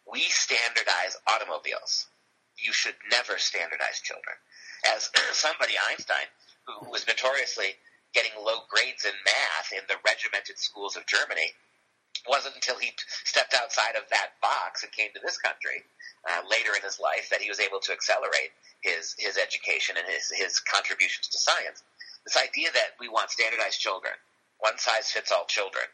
We 0.06 0.22
standardize 0.30 1.18
automobiles. 1.26 2.08
You 2.58 2.74
should 2.74 2.96
never 3.10 3.38
standardize 3.38 4.02
children. 4.02 4.36
As 4.94 5.10
somebody, 5.34 5.74
Einstein, 5.90 6.30
who 6.68 6.90
was 6.90 7.08
notoriously 7.08 7.76
getting 8.14 8.32
low 8.38 8.68
grades 8.70 9.06
in 9.06 9.16
math 9.26 9.72
in 9.74 9.82
the 9.88 9.98
regimented 10.06 10.60
schools 10.60 10.96
of 10.96 11.08
Germany, 11.08 11.50
wasn't 12.28 12.56
until 12.56 12.78
he 12.78 12.94
stepped 13.26 13.54
outside 13.54 13.96
of 13.96 14.10
that 14.10 14.38
box 14.42 14.84
and 14.84 14.92
came 14.92 15.10
to 15.14 15.22
this 15.24 15.38
country 15.38 15.84
uh, 16.30 16.42
later 16.50 16.76
in 16.76 16.84
his 16.84 17.00
life 17.00 17.30
that 17.30 17.42
he 17.42 17.50
was 17.50 17.60
able 17.60 17.80
to 17.80 17.92
accelerate 17.92 18.54
his 18.82 19.16
his 19.18 19.38
education 19.38 19.96
and 19.98 20.08
his 20.08 20.30
his 20.32 20.60
contributions 20.60 21.28
to 21.30 21.38
science. 21.38 21.84
This 22.26 22.38
idea 22.38 22.70
that 22.74 22.98
we 23.00 23.10
want 23.10 23.32
standardized 23.32 23.80
children, 23.80 24.14
one 24.60 24.78
size 24.78 25.10
fits 25.10 25.32
all 25.32 25.46
children, 25.46 25.86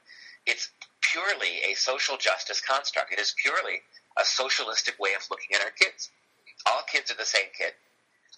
it's 0.45 0.69
purely 1.01 1.63
a 1.69 1.75
social 1.75 2.17
justice 2.17 2.61
construct. 2.61 3.13
It 3.13 3.19
is 3.19 3.35
purely 3.41 3.81
a 4.17 4.25
socialistic 4.25 4.99
way 4.99 5.13
of 5.13 5.23
looking 5.29 5.55
at 5.55 5.63
our 5.63 5.71
kids. 5.71 6.09
All 6.65 6.81
kids 6.91 7.11
are 7.11 7.17
the 7.17 7.25
same 7.25 7.51
kid. 7.57 7.73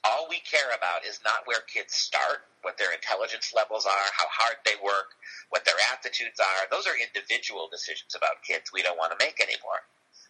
All 0.07 0.31
we 0.31 0.39
care 0.47 0.71
about 0.71 1.03
is 1.03 1.19
not 1.27 1.43
where 1.43 1.59
kids 1.67 1.93
start, 1.93 2.47
what 2.63 2.79
their 2.79 2.95
intelligence 2.95 3.51
levels 3.51 3.85
are, 3.85 4.07
how 4.15 4.27
hard 4.31 4.55
they 4.63 4.79
work, 4.79 5.19
what 5.51 5.65
their 5.65 5.77
aptitudes 5.91 6.39
are. 6.39 6.71
Those 6.71 6.87
are 6.87 6.95
individual 6.95 7.67
decisions 7.67 8.15
about 8.15 8.43
kids 8.47 8.71
we 8.71 8.81
don't 8.81 8.97
want 8.97 9.11
to 9.11 9.19
make 9.19 9.43
anymore. 9.43 9.83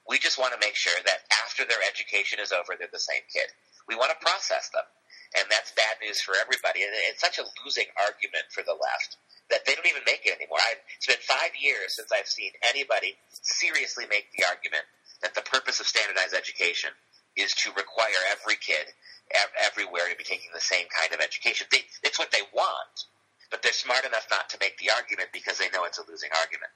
We 0.10 0.18
just 0.18 0.42
want 0.42 0.58
to 0.58 0.60
make 0.60 0.74
sure 0.74 0.98
that 1.06 1.30
after 1.46 1.70
their 1.70 1.86
education 1.86 2.42
is 2.42 2.50
over, 2.50 2.74
they're 2.74 2.90
the 2.90 2.98
same 3.02 3.22
kid. 3.30 3.54
We 3.86 3.94
want 3.94 4.10
to 4.10 4.26
process 4.26 4.74
them. 4.74 4.86
And 5.38 5.46
that's 5.54 5.70
bad 5.78 6.02
news 6.02 6.18
for 6.18 6.34
everybody. 6.34 6.82
And 6.82 6.90
it's 7.14 7.22
such 7.22 7.38
a 7.38 7.46
losing 7.62 7.86
argument 8.02 8.50
for 8.50 8.66
the 8.66 8.74
left 8.74 9.22
that 9.54 9.66
they 9.66 9.78
don't 9.78 9.86
even 9.86 10.06
make 10.06 10.26
it 10.26 10.34
anymore. 10.34 10.62
I, 10.62 10.82
it's 10.98 11.06
been 11.06 11.22
five 11.22 11.54
years 11.58 11.98
since 11.98 12.10
I've 12.10 12.30
seen 12.30 12.54
anybody 12.66 13.18
seriously 13.42 14.06
make 14.10 14.34
the 14.34 14.46
argument 14.50 14.86
that 15.22 15.38
the 15.38 15.46
purpose 15.46 15.80
of 15.80 15.86
standardized 15.86 16.34
education 16.34 16.90
is 17.39 17.53
to 17.53 17.69
require 17.72 18.22
every 18.31 18.55
kid 18.55 18.93
everywhere 19.65 20.10
to 20.10 20.17
be 20.17 20.24
taking 20.24 20.50
the 20.53 20.62
same 20.62 20.86
kind 20.89 21.13
of 21.13 21.19
education. 21.19 21.67
They, 21.72 21.86
it's 22.03 22.17
what 22.17 22.31
they 22.31 22.41
want, 22.53 23.05
but 23.51 23.62
they're 23.62 23.74
smart 23.74 24.05
enough 24.05 24.27
not 24.29 24.50
to 24.50 24.58
make 24.60 24.77
the 24.77 24.89
argument 24.96 25.29
because 25.34 25.58
they 25.58 25.69
know 25.69 25.86
it's 25.86 26.00
a 26.00 26.03
losing 26.10 26.29
argument. 26.39 26.72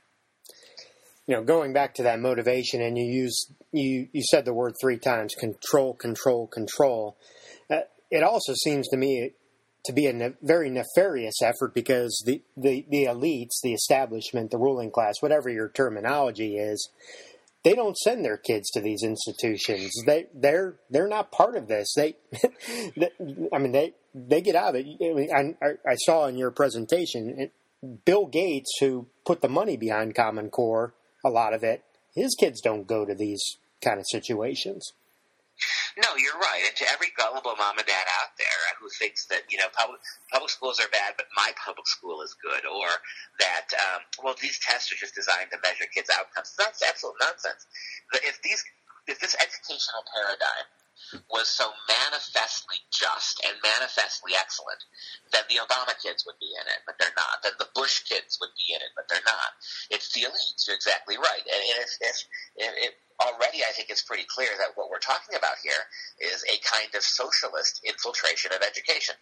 You 1.25 1.35
know, 1.35 1.43
going 1.43 1.73
back 1.73 1.95
to 1.95 2.03
that 2.03 2.19
motivation, 2.19 2.81
and 2.81 2.97
you 2.97 3.05
use 3.05 3.47
you 3.71 4.09
you 4.11 4.21
said 4.29 4.45
the 4.45 4.53
word 4.53 4.73
three 4.79 4.97
times: 4.97 5.33
control, 5.39 5.93
control, 5.93 6.47
control. 6.47 7.17
Uh, 7.69 7.81
it 8.11 8.23
also 8.23 8.53
seems 8.53 8.89
to 8.89 8.97
me 8.97 9.31
to 9.85 9.93
be 9.93 10.05
a 10.05 10.13
ne- 10.13 10.35
very 10.41 10.69
nefarious 10.69 11.41
effort 11.41 11.73
because 11.73 12.23
the, 12.25 12.41
the, 12.55 12.85
the 12.89 13.05
elites, 13.05 13.61
the 13.61 13.73
establishment, 13.73 14.51
the 14.51 14.57
ruling 14.57 14.91
class, 14.91 15.15
whatever 15.19 15.49
your 15.49 15.69
terminology 15.69 16.55
is, 16.55 16.89
they 17.63 17.73
don't 17.73 17.97
send 17.97 18.23
their 18.25 18.37
kids 18.37 18.69
to 18.71 18.81
these 18.81 19.03
institutions. 19.03 19.91
They 20.05 20.27
they're 20.33 20.75
they're 20.89 21.07
not 21.07 21.31
part 21.31 21.55
of 21.55 21.67
this. 21.67 21.93
They, 21.95 22.15
I 23.53 23.57
mean 23.57 23.71
they 23.71 23.93
they 24.13 24.41
get 24.41 24.55
out 24.55 24.75
of 24.75 24.85
it. 24.85 24.87
I, 25.01 25.13
mean, 25.13 25.55
I, 25.61 25.89
I 25.89 25.95
saw 25.95 26.27
in 26.27 26.37
your 26.37 26.51
presentation, 26.51 27.49
Bill 28.05 28.27
Gates, 28.27 28.71
who 28.79 29.07
put 29.25 29.41
the 29.41 29.49
money 29.49 29.77
behind 29.77 30.15
Common 30.15 30.49
Core, 30.49 30.93
a 31.25 31.29
lot 31.29 31.53
of 31.53 31.63
it. 31.63 31.83
His 32.13 32.35
kids 32.39 32.61
don't 32.61 32.85
go 32.87 33.05
to 33.05 33.15
these 33.15 33.41
kind 33.81 33.99
of 33.99 34.05
situations. 34.07 34.93
No, 35.97 36.17
you're 36.17 36.39
right. 36.41 36.63
And 36.65 36.75
to 36.77 36.85
every 36.89 37.13
gullible 37.13 37.53
mom 37.57 37.77
and 37.77 37.85
dad 37.85 38.07
out 38.21 38.33
there 38.37 38.61
who 38.81 38.89
thinks 38.97 39.25
that 39.29 39.45
you 39.49 39.57
know 39.57 39.69
public 39.77 40.01
public 40.31 40.49
schools 40.49 40.79
are 40.79 40.89
bad, 40.89 41.13
but 41.17 41.27
my 41.37 41.53
public 41.53 41.85
school 41.87 42.21
is 42.21 42.33
good, 42.41 42.65
or 42.65 42.89
that 43.39 43.69
um, 43.93 44.01
well 44.23 44.35
these 44.41 44.57
tests 44.59 44.91
are 44.91 44.97
just 44.97 45.13
designed 45.13 45.53
to 45.53 45.59
measure 45.61 45.85
kids' 45.93 46.09
outcomes. 46.09 46.53
That's 46.57 46.81
absolute 46.81 47.15
nonsense. 47.21 47.67
If 48.25 48.41
these 48.41 48.63
if 49.05 49.19
this 49.19 49.35
educational 49.37 50.01
paradigm 50.15 50.65
was 51.29 51.47
so 51.47 51.69
manifestly 51.87 52.77
just 52.91 53.41
and 53.45 53.55
manifestly 53.61 54.33
excellent, 54.37 54.81
then 55.31 55.43
the 55.49 55.61
Obama 55.61 55.93
kids 56.01 56.25
would 56.25 56.39
be 56.39 56.51
in 56.53 56.65
it, 56.67 56.81
but 56.85 56.95
they're 56.99 57.15
not. 57.17 57.43
Then 57.43 57.53
the 57.59 57.69
Bush 57.75 58.03
kids 58.03 58.37
would 58.41 58.53
be 58.55 58.73
in 58.73 58.81
it, 58.81 58.91
but 58.95 59.05
they're 59.09 59.25
not. 59.25 59.57
It's 59.89 60.11
the 60.13 60.25
elites. 60.25 60.67
You're 60.67 60.75
exactly 60.75 61.17
right. 61.17 61.45
And 61.45 61.61
if, 61.81 61.89
if, 62.01 62.17
if, 62.57 62.73
if 62.77 62.93
already 63.21 63.61
I 63.61 63.71
think 63.73 63.89
it's 63.89 64.03
pretty 64.03 64.25
clear 64.25 64.49
that 64.57 64.73
what 64.75 64.89
we're 64.89 65.03
talking 65.03 65.37
about 65.37 65.61
here 65.61 65.85
is 66.19 66.43
a 66.49 66.57
kind 66.65 66.89
of 66.95 67.03
socialist 67.03 67.81
infiltration 67.85 68.51
of 68.53 68.65
education. 68.65 69.15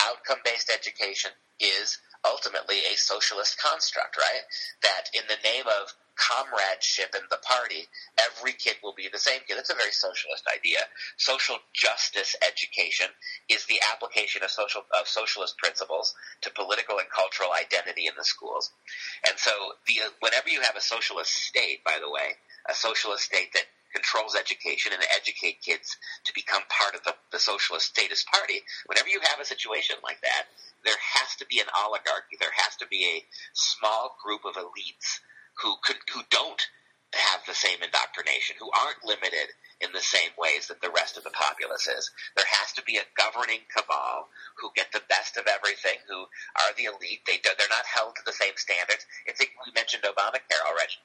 Outcome 0.00 0.40
based 0.44 0.70
education 0.72 1.32
is 1.60 1.98
ultimately 2.24 2.82
a 2.86 2.96
socialist 2.96 3.60
construct, 3.60 4.16
right? 4.16 4.44
That 4.82 5.10
in 5.14 5.22
the 5.28 5.40
name 5.42 5.66
of 5.66 5.92
comradeship 6.18 7.14
in 7.14 7.22
the 7.30 7.38
party, 7.46 7.86
every 8.18 8.52
kid 8.52 8.76
will 8.82 8.94
be 8.94 9.08
the 9.10 9.18
same 9.18 9.40
kid. 9.46 9.56
That's 9.56 9.70
a 9.70 9.78
very 9.78 9.92
socialist 9.92 10.44
idea. 10.50 10.82
Social 11.16 11.56
justice 11.72 12.34
education 12.42 13.06
is 13.48 13.64
the 13.66 13.80
application 13.94 14.42
of 14.42 14.50
social 14.50 14.82
of 14.98 15.06
socialist 15.06 15.56
principles 15.58 16.14
to 16.42 16.50
political 16.50 16.98
and 16.98 17.08
cultural 17.08 17.50
identity 17.54 18.06
in 18.06 18.14
the 18.18 18.24
schools. 18.24 18.70
And 19.26 19.38
so, 19.38 19.52
the, 19.86 20.10
whenever 20.20 20.48
you 20.50 20.60
have 20.62 20.76
a 20.76 20.82
socialist 20.82 21.32
state, 21.32 21.84
by 21.84 21.98
the 22.02 22.10
way, 22.10 22.36
a 22.68 22.74
socialist 22.74 23.24
state 23.24 23.54
that 23.54 23.70
controls 23.94 24.36
education 24.36 24.92
and 24.92 25.02
educate 25.16 25.62
kids 25.64 25.96
to 26.24 26.32
become 26.34 26.60
part 26.68 26.94
of 26.94 27.02
the, 27.04 27.14
the 27.32 27.38
socialist 27.38 27.86
statist 27.86 28.26
party, 28.28 28.60
whenever 28.86 29.08
you 29.08 29.20
have 29.24 29.40
a 29.40 29.48
situation 29.48 29.96
like 30.04 30.20
that, 30.20 30.44
there 30.84 30.98
has 30.98 31.34
to 31.36 31.46
be 31.46 31.58
an 31.58 31.66
oligarchy. 31.72 32.36
There 32.38 32.54
has 32.54 32.76
to 32.76 32.86
be 32.86 33.04
a 33.04 33.24
small 33.54 34.16
group 34.22 34.44
of 34.44 34.54
elites 34.54 35.20
who 35.62 35.76
could, 35.82 35.96
who 36.12 36.22
don't 36.30 36.62
have 37.14 37.40
the 37.46 37.56
same 37.56 37.80
indoctrination, 37.82 38.56
who 38.60 38.68
aren't 38.70 39.00
limited 39.04 39.56
in 39.80 39.92
the 39.92 40.04
same 40.04 40.34
ways 40.36 40.68
that 40.68 40.80
the 40.82 40.92
rest 40.92 41.16
of 41.16 41.24
the 41.24 41.32
populace 41.32 41.88
is. 41.88 42.10
There 42.36 42.48
has 42.60 42.72
to 42.76 42.82
be 42.82 42.98
a 42.98 43.12
governing 43.16 43.64
cabal 43.72 44.28
who 44.60 44.74
get 44.76 44.92
the 44.92 45.06
best 45.08 45.36
of 45.36 45.46
everything, 45.48 46.04
who 46.04 46.28
are 46.28 46.72
the 46.76 46.90
elite. 46.90 47.24
They 47.24 47.40
they're 47.40 47.72
not 47.72 47.88
held 47.88 48.16
to 48.16 48.26
the 48.26 48.36
same 48.36 48.58
standards. 48.60 49.06
I 49.24 49.32
think 49.32 49.56
we 49.64 49.72
mentioned 49.72 50.04
Obamacare 50.04 50.64
already. 50.68 50.98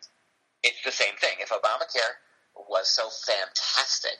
It's 0.63 0.83
the 0.83 0.91
same 0.95 1.15
thing. 1.21 1.39
If 1.39 1.49
Obamacare 1.49 2.19
was 2.69 2.89
so 2.89 3.09
fantastic, 3.09 4.17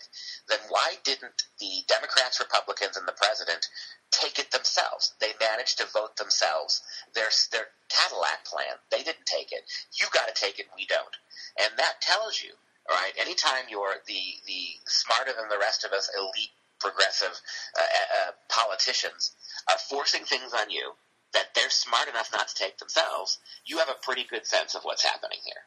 then 0.50 0.60
why 0.70 0.96
didn't 1.04 1.44
the 1.60 1.84
Democrats, 1.88 2.40
Republicans, 2.40 2.98
and 2.98 3.08
the 3.08 3.18
president 3.18 3.68
take 4.12 4.40
it 4.40 4.52
themselves? 4.52 5.14
They 5.20 5.34
managed 5.40 5.78
to 5.80 5.88
vote 5.94 6.18
themselves. 6.18 6.82
Their 7.16 7.30
their 7.52 7.68
Cadillac 7.90 8.46
plan, 8.46 8.80
they 8.92 9.04
didn't 9.04 9.26
take 9.26 9.52
it. 9.52 9.64
You 10.00 10.08
got 10.14 10.28
to 10.28 10.36
take 10.36 10.60
it. 10.60 10.68
We 10.76 10.86
don't, 10.86 11.16
and 11.60 11.78
that 11.78 12.02
tells 12.02 12.42
you, 12.42 12.52
all 12.90 12.96
right. 12.96 13.14
Anytime 13.20 13.70
you're 13.70 14.02
the 14.08 14.24
the 14.46 14.64
smarter 14.86 15.34
than 15.34 15.50
the 15.50 15.60
rest 15.60 15.84
of 15.84 15.92
us, 15.92 16.10
elite 16.18 16.54
progressive 16.80 17.40
uh, 17.80 17.82
uh, 17.82 18.32
politicians 18.50 19.32
are 19.72 19.80
forcing 19.90 20.26
things 20.26 20.52
on 20.54 20.70
you 20.70 20.92
that 21.34 21.54
they're 21.56 21.70
smart 21.70 22.08
enough 22.08 22.30
not 22.32 22.48
to 22.48 22.56
take 22.56 22.78
themselves, 22.78 23.40
you 23.66 23.80
have 23.80 23.90
a 23.90 24.06
pretty 24.06 24.26
good 24.30 24.46
sense 24.46 24.76
of 24.76 24.84
what's 24.84 25.04
happening 25.04 25.40
here. 25.44 25.64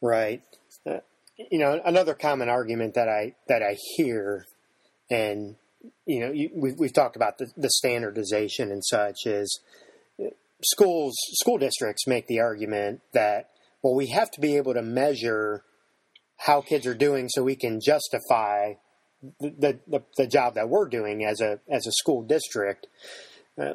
Right. 0.00 0.42
You 1.50 1.58
know, 1.58 1.80
another 1.84 2.14
common 2.14 2.48
argument 2.48 2.94
that 2.94 3.08
I 3.08 3.34
that 3.48 3.62
I 3.62 3.76
hear, 3.96 4.46
and 5.10 5.56
you 6.06 6.20
know, 6.20 6.32
you, 6.32 6.50
we, 6.54 6.72
we've 6.72 6.92
talked 6.92 7.16
about 7.16 7.38
the, 7.38 7.50
the 7.56 7.70
standardization 7.70 8.70
and 8.70 8.84
such 8.84 9.26
is 9.26 9.60
uh, 10.20 10.28
schools 10.62 11.14
school 11.34 11.58
districts 11.58 12.06
make 12.06 12.26
the 12.26 12.40
argument 12.40 13.00
that 13.12 13.50
well 13.82 13.94
we 13.94 14.06
have 14.08 14.30
to 14.32 14.40
be 14.40 14.56
able 14.56 14.74
to 14.74 14.82
measure 14.82 15.64
how 16.36 16.60
kids 16.60 16.86
are 16.86 16.94
doing 16.94 17.28
so 17.28 17.42
we 17.42 17.56
can 17.56 17.80
justify 17.80 18.74
the 19.40 19.78
the, 19.86 20.02
the 20.16 20.26
job 20.26 20.54
that 20.54 20.68
we're 20.68 20.88
doing 20.88 21.24
as 21.24 21.40
a 21.40 21.60
as 21.68 21.86
a 21.86 21.92
school 21.92 22.22
district. 22.22 22.86
Uh, 23.60 23.74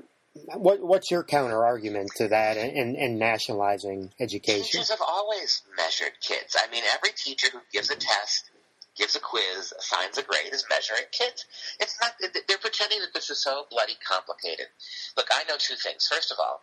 what, 0.56 0.82
what's 0.82 1.12
your 1.12 1.24
counter 1.24 1.66
argument 1.66 2.12
to 2.18 2.28
that 2.30 2.58
and, 2.58 2.96
and, 2.96 3.20
nationalizing 3.20 4.12
education? 4.20 4.64
Teachers 4.64 4.90
have 4.90 5.02
always 5.02 5.62
measured 5.76 6.14
kids. 6.22 6.56
I 6.58 6.70
mean, 6.72 6.84
every 6.94 7.12
teacher 7.16 7.48
who 7.52 7.60
gives 7.72 7.90
a 7.90 7.96
test, 7.96 8.50
gives 8.96 9.16
a 9.16 9.20
quiz, 9.20 9.74
assigns 9.78 10.18
a 10.18 10.24
grade 10.24 10.54
is 10.54 10.66
measuring 10.70 11.08
kids. 11.12 11.46
It's 11.80 11.98
not, 12.02 12.14
they're 12.20 12.58
pretending 12.58 13.00
that 13.02 13.14
this 13.14 13.30
is 13.30 13.42
so 13.42 13.66
bloody 13.70 13.98
complicated. 14.08 14.68
Look, 15.16 15.28
I 15.32 15.44
know 15.48 15.56
two 15.58 15.76
things. 15.76 16.08
First 16.08 16.32
of 16.32 16.38
all, 16.40 16.62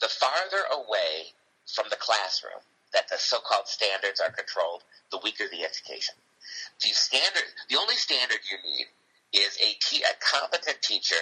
the 0.00 0.08
farther 0.08 0.64
away 0.70 1.34
from 1.66 1.86
the 1.90 1.96
classroom 1.96 2.60
that 2.92 3.08
the 3.08 3.16
so-called 3.18 3.68
standards 3.68 4.20
are 4.20 4.30
controlled, 4.30 4.82
the 5.10 5.20
weaker 5.22 5.44
the 5.50 5.64
education. 5.64 6.14
The 6.82 6.90
standard, 6.90 7.48
the 7.70 7.78
only 7.78 7.94
standard 7.94 8.40
you 8.50 8.58
need 8.62 8.86
is 9.32 9.56
a, 9.60 9.76
te- 9.80 10.04
a 10.04 10.14
competent 10.20 10.80
teacher, 10.82 11.18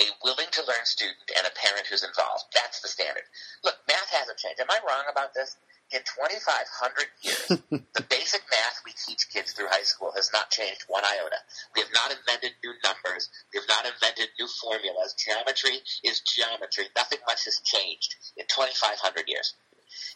a 0.00 0.06
willing 0.22 0.46
to 0.52 0.62
learn 0.62 0.84
student, 0.84 1.30
and 1.36 1.46
a 1.46 1.54
parent 1.58 1.86
who's 1.86 2.06
involved. 2.06 2.44
That's 2.54 2.80
the 2.80 2.88
standard. 2.88 3.26
Look, 3.64 3.74
math 3.88 4.10
hasn't 4.14 4.38
changed. 4.38 4.60
Am 4.60 4.70
I 4.70 4.78
wrong 4.86 5.06
about 5.10 5.34
this? 5.34 5.56
In 5.90 6.04
2,500 6.04 7.08
years, 7.24 7.48
the 7.96 8.04
basic 8.12 8.44
math 8.52 8.76
we 8.84 8.92
teach 8.92 9.24
kids 9.32 9.52
through 9.52 9.72
high 9.72 9.88
school 9.88 10.12
has 10.14 10.30
not 10.34 10.50
changed 10.50 10.84
one 10.86 11.02
iota. 11.02 11.40
We 11.74 11.80
have 11.80 11.90
not 11.96 12.12
invented 12.12 12.52
new 12.62 12.76
numbers. 12.84 13.30
We 13.54 13.60
have 13.60 13.68
not 13.72 13.88
invented 13.88 14.28
new 14.38 14.46
formulas. 14.46 15.16
Geometry 15.16 15.80
is 16.04 16.20
geometry. 16.28 16.92
Nothing 16.94 17.20
much 17.26 17.46
has 17.48 17.58
changed 17.64 18.14
in 18.36 18.44
2,500 18.52 19.00
years. 19.26 19.54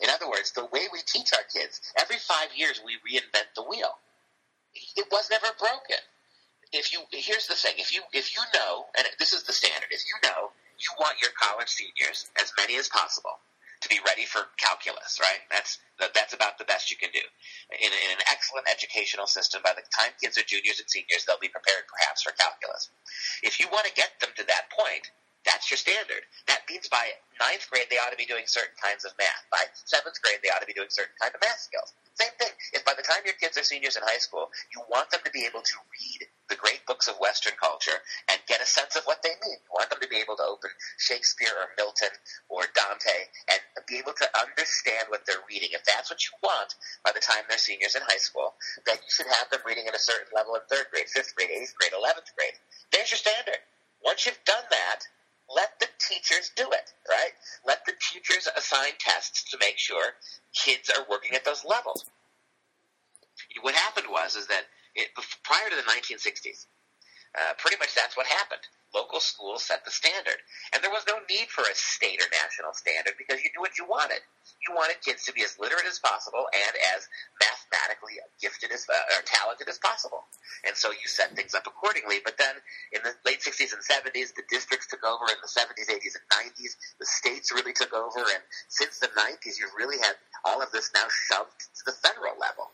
In 0.05 0.11
other 0.11 0.29
words, 0.29 0.53
the 0.53 0.69
way 0.69 0.93
we 0.93 1.01
teach 1.07 1.33
our 1.33 1.45
kids, 1.49 1.81
every 1.99 2.19
five 2.21 2.53
years 2.55 2.81
we 2.85 3.01
reinvent 3.01 3.57
the 3.57 3.65
wheel. 3.65 3.97
It 4.97 5.07
was 5.11 5.31
never 5.31 5.49
broken 5.59 6.05
if 6.73 6.93
you 6.93 7.01
here's 7.13 7.47
the 7.49 7.55
thing, 7.57 7.75
if 7.79 7.95
you 7.95 8.03
if 8.13 8.37
you 8.37 8.43
know, 8.55 8.87
and 8.99 9.07
this 9.19 9.33
is 9.33 9.45
the 9.45 9.53
standard, 9.55 9.91
if 9.91 10.03
you 10.07 10.17
know 10.29 10.51
you 10.79 10.91
want 11.01 11.21
your 11.23 11.31
college 11.39 11.69
seniors, 11.69 12.31
as 12.41 12.53
many 12.59 12.77
as 12.79 12.89
possible, 12.89 13.39
to 13.83 13.89
be 13.89 14.01
ready 14.07 14.27
for 14.27 14.49
calculus, 14.59 15.19
right? 15.21 15.43
That's 15.51 15.79
that's 16.15 16.35
about 16.35 16.59
the 16.59 16.65
best 16.67 16.91
you 16.91 16.99
can 16.99 17.11
do. 17.13 17.25
In, 17.73 17.91
in 17.93 18.11
an 18.17 18.25
excellent 18.31 18.67
educational 18.71 19.27
system, 19.29 19.63
by 19.65 19.73
the 19.77 19.85
time 19.95 20.13
kids 20.23 20.39
are 20.39 20.47
juniors 20.47 20.81
and 20.81 20.91
seniors, 20.91 21.25
they'll 21.27 21.43
be 21.43 21.53
prepared 21.53 21.85
perhaps 21.89 22.23
for 22.23 22.33
calculus. 22.37 22.91
If 23.43 23.61
you 23.61 23.69
want 23.73 23.87
to 23.87 23.95
get 23.95 24.19
them 24.21 24.31
to 24.37 24.45
that 24.49 24.71
point, 24.73 25.09
That's 25.47 25.71
your 25.73 25.79
standard. 25.81 26.29
That 26.49 26.63
means 26.69 26.89
by 26.89 27.03
ninth 27.41 27.65
grade 27.73 27.89
they 27.91 27.97
ought 27.97 28.13
to 28.13 28.21
be 28.21 28.27
doing 28.29 28.45
certain 28.47 28.77
kinds 28.77 29.05
of 29.05 29.13
math. 29.19 29.45
By 29.51 29.65
seventh 29.75 30.21
grade 30.23 30.41
they 30.45 30.51
ought 30.53 30.61
to 30.61 30.69
be 30.69 30.77
doing 30.77 30.93
certain 30.93 31.17
kind 31.21 31.33
of 31.35 31.41
math 31.41 31.61
skills. 31.65 31.95
Same 32.15 32.35
thing. 32.39 32.53
If 32.75 32.85
by 32.85 32.93
the 32.95 33.03
time 33.03 33.25
your 33.25 33.35
kids 33.41 33.57
are 33.57 33.65
seniors 33.65 33.97
in 33.97 34.05
high 34.05 34.21
school, 34.21 34.51
you 34.77 34.85
want 34.91 35.11
them 35.11 35.21
to 35.25 35.33
be 35.33 35.47
able 35.49 35.63
to 35.65 35.77
read 35.97 36.29
the 36.53 36.61
great 36.61 36.85
books 36.85 37.09
of 37.09 37.17
Western 37.17 37.57
culture 37.57 37.97
and 38.29 38.37
get 38.45 38.61
a 38.61 38.69
sense 38.69 38.93
of 38.93 39.09
what 39.09 39.25
they 39.25 39.33
mean. 39.41 39.57
You 39.57 39.73
want 39.73 39.89
them 39.89 40.05
to 40.05 40.13
be 40.13 40.21
able 40.21 40.37
to 40.37 40.45
open 40.45 40.69
Shakespeare 41.01 41.57
or 41.57 41.73
Milton 41.81 42.13
or 42.53 42.69
Dante 42.77 43.33
and 43.49 43.61
be 43.89 43.97
able 43.97 44.13
to 44.21 44.29
understand 44.37 45.09
what 45.09 45.25
they're 45.25 45.41
reading. 45.49 45.73
If 45.73 45.89
that's 45.89 46.13
what 46.13 46.21
you 46.21 46.37
want 46.45 46.77
by 47.01 47.17
the 47.17 47.25
time 47.25 47.49
they're 47.49 47.57
seniors 47.57 47.97
in 47.97 48.05
high 48.05 48.21
school, 48.21 48.53
then 48.85 49.01
you 49.01 49.09
should 49.09 49.33
have 49.41 49.49
them 49.49 49.65
reading 49.65 49.89
at 49.89 49.97
a 49.97 50.03
certain 50.05 50.29
level 50.37 50.53
in 50.55 50.63
third 50.69 50.93
grade, 50.93 51.09
fifth 51.09 51.33
grade, 51.33 51.49
eighth 51.49 51.73
grade, 51.81 51.97
eleventh 51.97 52.29
grade. 52.37 52.55
There's 52.93 53.09
your 53.09 53.25
standard. 53.25 53.65
Once 54.05 54.29
you've 54.29 54.45
done 54.45 54.69
that, 54.69 55.09
let 55.49 55.81
the 55.81 55.89
teachers 55.97 56.53
do 56.53 56.69
it, 56.69 56.93
right? 57.09 57.33
Let 57.65 57.85
the 57.89 57.97
teachers 57.97 58.49
assign 58.53 58.93
tests 59.01 59.49
to 59.51 59.57
make 59.57 59.79
sure 59.81 60.21
kids 60.53 60.93
are 60.93 61.09
working 61.09 61.33
at 61.33 61.45
those 61.49 61.65
levels. 61.65 62.05
What 63.61 63.75
happened 63.75 64.07
was 64.11 64.37
is 64.37 64.47
that 64.49 64.65
it, 64.95 65.09
prior 65.43 65.71
to 65.71 65.77
the 65.77 65.83
1960s, 65.83 66.67
uh, 67.33 67.57
pretty 67.57 67.81
much 67.81 67.95
that's 67.97 68.17
what 68.17 68.27
happened. 68.27 68.61
Local 68.93 69.25
schools 69.25 69.65
set 69.65 69.89
the 69.89 69.91
standard, 69.91 70.37
and 70.69 70.85
there 70.85 70.93
was 70.93 71.09
no 71.09 71.17
need 71.33 71.49
for 71.49 71.65
a 71.65 71.73
state 71.73 72.21
or 72.21 72.29
national 72.29 72.77
standard 72.77 73.17
because 73.17 73.41
you 73.41 73.49
knew 73.57 73.65
what 73.65 73.81
you 73.81 73.89
wanted. 73.89 74.21
You 74.69 74.77
wanted 74.77 75.01
kids 75.01 75.25
to 75.25 75.33
be 75.33 75.41
as 75.41 75.57
literate 75.57 75.89
as 75.89 75.97
possible 75.97 76.45
and 76.53 76.75
as 76.93 77.09
mathematically 77.41 78.21
gifted 78.37 78.69
as 78.69 78.85
uh, 78.85 79.17
or 79.17 79.25
talented 79.25 79.73
as 79.73 79.81
possible, 79.81 80.29
and 80.69 80.77
so 80.77 80.93
you 80.93 81.09
set 81.09 81.33
things 81.33 81.57
up 81.57 81.65
accordingly. 81.65 82.21
But 82.21 82.37
then 82.37 82.53
in 82.93 83.01
the 83.01 83.17
late 83.25 83.41
60s 83.41 83.73
and 83.73 83.81
70s, 83.81 84.37
the 84.37 84.45
districts 84.53 84.93
took 84.93 85.01
over. 85.01 85.25
In 85.25 85.41
the 85.41 85.49
70s, 85.49 85.89
80s, 85.89 86.21
and 86.21 86.53
90s, 86.53 86.77
the 87.01 87.09
states 87.09 87.49
really 87.49 87.73
took 87.73 87.97
over, 87.97 88.21
and 88.21 88.45
since 88.69 89.01
the 89.01 89.09
90s, 89.17 89.57
you've 89.57 89.73
really 89.73 89.97
had 90.05 90.21
all 90.45 90.61
of 90.61 90.69
this 90.69 90.93
now 90.93 91.09
shoved 91.09 91.65
to 91.81 91.83
the 91.89 91.97
federal 91.97 92.37
level. 92.37 92.69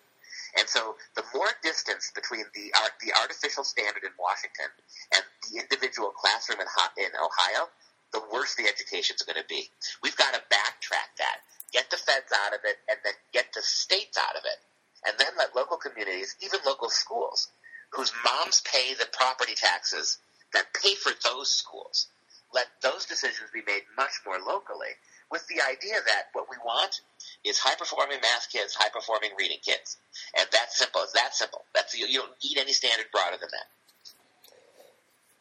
And 0.57 0.69
so 0.69 0.97
the 1.15 1.25
more 1.35 1.51
distance 1.63 2.11
between 2.15 2.45
the 2.55 2.73
art, 2.81 2.97
the 3.05 3.13
artificial 3.21 3.65
standard 3.65 4.05
in 4.05 4.15
Washington 4.19 4.71
and 5.15 5.25
the 5.51 5.61
individual 5.61 6.11
classroom 6.11 6.61
in, 6.61 6.69
in 7.05 7.13
Ohio, 7.17 7.69
the 8.13 8.25
worse 8.33 8.55
the 8.55 8.65
education 8.65 9.17
is 9.17 9.23
going 9.23 9.37
to 9.37 9.49
be. 9.49 9.69
We've 10.03 10.17
got 10.17 10.33
to 10.33 10.41
backtrack 10.49 11.13
that, 11.19 11.45
get 11.73 11.91
the 11.91 12.01
feds 12.01 12.33
out 12.33 12.55
of 12.55 12.61
it, 12.65 12.81
and 12.89 12.99
then 13.05 13.15
get 13.33 13.53
the 13.53 13.61
states 13.61 14.17
out 14.17 14.37
of 14.37 14.45
it. 14.45 14.59
And 15.07 15.15
then 15.19 15.37
let 15.37 15.55
local 15.55 15.77
communities, 15.77 16.35
even 16.41 16.61
local 16.67 16.89
schools, 16.89 17.49
whose 17.91 18.13
moms 18.25 18.63
pay 18.65 18.95
the 18.95 19.09
property 19.13 19.55
taxes 19.55 20.19
that 20.53 20.73
pay 20.75 20.95
for 20.95 21.13
those 21.25 21.51
schools, 21.51 22.09
let 22.55 22.67
those 22.83 23.05
decisions 23.05 23.51
be 23.53 23.63
made 23.67 23.83
much 23.97 24.21
more 24.25 24.39
locally 24.41 24.97
with 25.31 25.47
the 25.49 25.61
idea 25.63 25.95
that 26.07 26.29
what 26.33 26.47
we 26.51 26.57
want 26.65 27.01
is 27.45 27.59
high 27.59 27.75
performing 27.75 28.19
math 28.23 28.51
kids, 28.51 28.75
high 28.75 28.89
performing 28.89 29.31
reading 29.39 29.59
kids, 29.63 29.99
and 30.37 30.47
that's 30.53 30.79
simple. 30.79 31.03
It's 31.03 31.13
that 31.13 31.35
simple. 31.35 31.65
That's 31.75 31.97
you, 31.99 32.07
you 32.07 32.21
don't 32.21 32.33
need 32.43 32.59
any 32.59 32.73
standard 32.73 33.07
broader 33.13 33.37
than 33.41 33.51
that. 33.53 33.67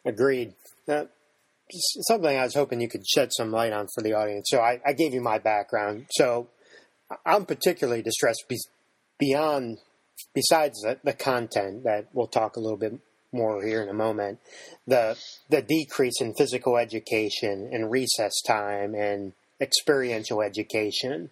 Agreed. 0.09 0.53
Uh, 0.87 1.05
something 2.07 2.37
I 2.37 2.43
was 2.43 2.55
hoping 2.55 2.81
you 2.81 2.89
could 2.89 3.07
shed 3.07 3.33
some 3.33 3.51
light 3.51 3.73
on 3.73 3.87
for 3.93 4.01
the 4.01 4.13
audience. 4.13 4.47
So 4.49 4.59
I, 4.59 4.79
I 4.85 4.93
gave 4.93 5.13
you 5.13 5.21
my 5.21 5.37
background. 5.37 6.05
So 6.11 6.47
I'm 7.25 7.45
particularly 7.45 8.01
distressed 8.01 8.45
be, 8.47 8.57
beyond, 9.17 9.79
besides 10.33 10.81
the, 10.81 10.99
the 11.03 11.13
content 11.13 11.83
that 11.83 12.07
we'll 12.13 12.27
talk 12.27 12.55
a 12.55 12.59
little 12.59 12.77
bit 12.77 12.99
more 13.33 13.63
here 13.63 13.81
in 13.81 13.89
a 13.89 13.93
moment. 13.93 14.39
The 14.85 15.17
the 15.49 15.61
decrease 15.61 16.21
in 16.21 16.33
physical 16.33 16.77
education 16.77 17.69
and 17.71 17.91
recess 17.91 18.41
time 18.45 18.95
and 18.95 19.33
experiential 19.59 20.41
education. 20.41 21.29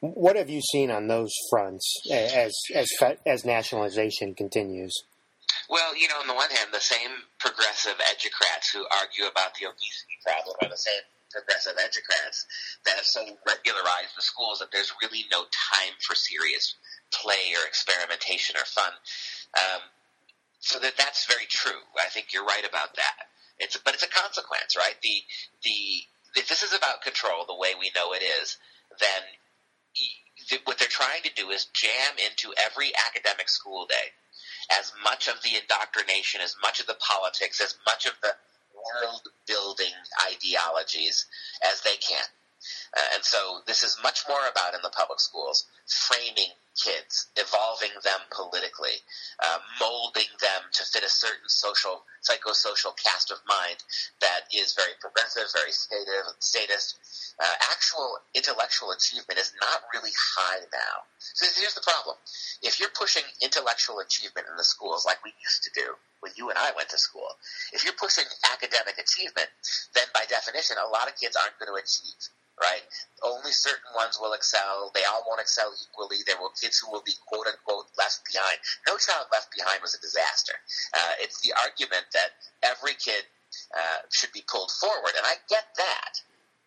What 0.00 0.36
have 0.36 0.48
you 0.48 0.60
seen 0.60 0.90
on 0.90 1.08
those 1.08 1.32
fronts 1.50 1.86
as 2.10 2.54
as 2.74 2.88
as 3.26 3.44
nationalization 3.44 4.34
continues? 4.34 4.94
Well, 5.68 5.96
you 5.96 6.08
know, 6.08 6.18
on 6.18 6.26
the 6.26 6.34
one 6.34 6.50
hand, 6.50 6.70
the 6.72 6.80
same 6.80 7.10
progressive 7.38 7.94
educrats 7.98 8.72
who 8.72 8.84
argue 8.98 9.26
about 9.30 9.54
the 9.54 9.66
obesity 9.66 10.18
problem 10.24 10.56
are 10.62 10.68
the 10.68 10.76
same 10.76 11.06
progressive 11.30 11.78
educrats 11.78 12.44
that 12.84 12.96
have 12.96 13.06
so 13.06 13.22
regularized 13.46 14.18
the 14.18 14.22
schools 14.22 14.58
that 14.58 14.72
there's 14.72 14.92
really 15.00 15.24
no 15.30 15.46
time 15.46 15.94
for 16.02 16.14
serious 16.14 16.74
play 17.14 17.54
or 17.54 17.66
experimentation 17.66 18.56
or 18.56 18.66
fun. 18.66 18.92
Um, 19.54 19.82
so 20.58 20.78
that 20.80 20.96
that's 20.98 21.26
very 21.26 21.46
true. 21.46 21.80
I 21.98 22.08
think 22.10 22.32
you're 22.32 22.44
right 22.44 22.66
about 22.68 22.96
that. 22.96 23.30
It's 23.58 23.76
but 23.76 23.94
it's 23.94 24.02
a 24.02 24.10
consequence, 24.10 24.76
right? 24.76 24.96
The 25.02 25.22
the 25.62 25.80
if 26.36 26.48
this 26.48 26.62
is 26.62 26.72
about 26.72 27.02
control 27.02 27.44
the 27.46 27.56
way 27.56 27.70
we 27.78 27.90
know 27.94 28.12
it 28.12 28.22
is, 28.22 28.58
then 28.98 29.22
what 30.64 30.78
they're 30.78 30.88
trying 30.88 31.22
to 31.22 31.34
do 31.34 31.50
is 31.50 31.66
jam 31.72 32.14
into 32.18 32.54
every 32.66 32.92
academic 33.08 33.48
school 33.48 33.86
day 33.86 34.14
as 34.78 34.92
much 35.02 35.28
of 35.28 35.42
the 35.42 35.58
indoctrination, 35.60 36.40
as 36.40 36.54
much 36.62 36.80
of 36.80 36.86
the 36.86 36.96
politics, 37.00 37.60
as 37.60 37.74
much 37.86 38.06
of 38.06 38.12
the 38.22 38.32
world 38.74 39.22
building 39.46 39.92
ideologies 40.30 41.26
as 41.62 41.82
they 41.82 41.96
can. 41.96 42.24
Uh, 42.96 43.14
and 43.14 43.24
so 43.24 43.60
this 43.66 43.82
is 43.82 43.98
much 44.02 44.24
more 44.28 44.46
about 44.50 44.74
in 44.74 44.80
the 44.82 44.90
public 44.90 45.20
schools 45.20 45.66
framing 45.86 46.50
kids, 46.78 47.28
evolving 47.36 47.92
them 48.04 48.20
politically, 48.30 49.02
uh, 49.42 49.58
molding 49.80 50.30
them 50.40 50.62
to 50.72 50.82
fit 50.84 51.02
a 51.02 51.10
certain 51.10 51.48
social, 51.48 52.02
psychosocial 52.22 52.94
cast 52.96 53.30
of 53.30 53.38
mind 53.46 53.82
that 54.20 54.46
is 54.54 54.74
very 54.74 54.94
progressive, 55.00 55.50
very 55.52 55.72
statist. 55.72 56.98
Uh, 57.40 57.56
actual 57.72 58.18
intellectual 58.34 58.92
achievement 58.92 59.40
is 59.40 59.52
not 59.60 59.82
really 59.94 60.12
high 60.36 60.60
now. 60.72 61.08
So 61.18 61.46
here's 61.56 61.74
the 61.74 61.84
problem. 61.84 62.16
If 62.62 62.78
you're 62.78 62.92
pushing 62.94 63.24
intellectual 63.42 64.00
achievement 64.00 64.46
in 64.48 64.56
the 64.56 64.64
schools 64.64 65.04
like 65.04 65.24
we 65.24 65.32
used 65.42 65.64
to 65.64 65.70
do 65.74 65.96
when 66.20 66.32
you 66.36 66.50
and 66.50 66.58
I 66.58 66.72
went 66.76 66.90
to 66.90 66.98
school, 66.98 67.28
if 67.72 67.84
you're 67.84 67.96
pushing 67.96 68.28
academic 68.52 69.00
achievement, 69.00 69.48
then 69.94 70.06
by 70.12 70.24
definition, 70.28 70.76
a 70.76 70.88
lot 70.88 71.08
of 71.08 71.16
kids 71.16 71.36
aren't 71.36 71.56
going 71.58 71.72
to 71.72 71.80
achieve 71.80 72.20
right? 72.60 72.84
Only 73.22 73.52
certain 73.52 73.90
ones 73.96 74.18
will 74.20 74.32
excel. 74.32 74.92
They 74.94 75.04
all 75.04 75.24
won't 75.26 75.40
excel 75.40 75.72
equally. 75.72 76.22
There 76.26 76.38
will 76.38 76.52
kids 76.54 76.78
who 76.78 76.92
will 76.92 77.02
be 77.04 77.16
quote 77.26 77.48
unquote 77.48 77.88
left 77.96 78.20
behind. 78.28 78.58
No 78.86 78.96
Child 78.96 79.26
Left 79.32 79.48
Behind 79.56 79.80
was 79.82 79.96
a 79.96 80.00
disaster. 80.00 80.54
Uh, 80.92 81.14
it's 81.20 81.40
the 81.40 81.56
argument 81.64 82.06
that 82.12 82.36
every 82.62 82.94
kid 82.94 83.24
uh, 83.74 84.04
should 84.12 84.32
be 84.32 84.44
pulled 84.46 84.70
forward, 84.70 85.16
and 85.16 85.26
I 85.26 85.40
get 85.48 85.66
that. 85.76 86.20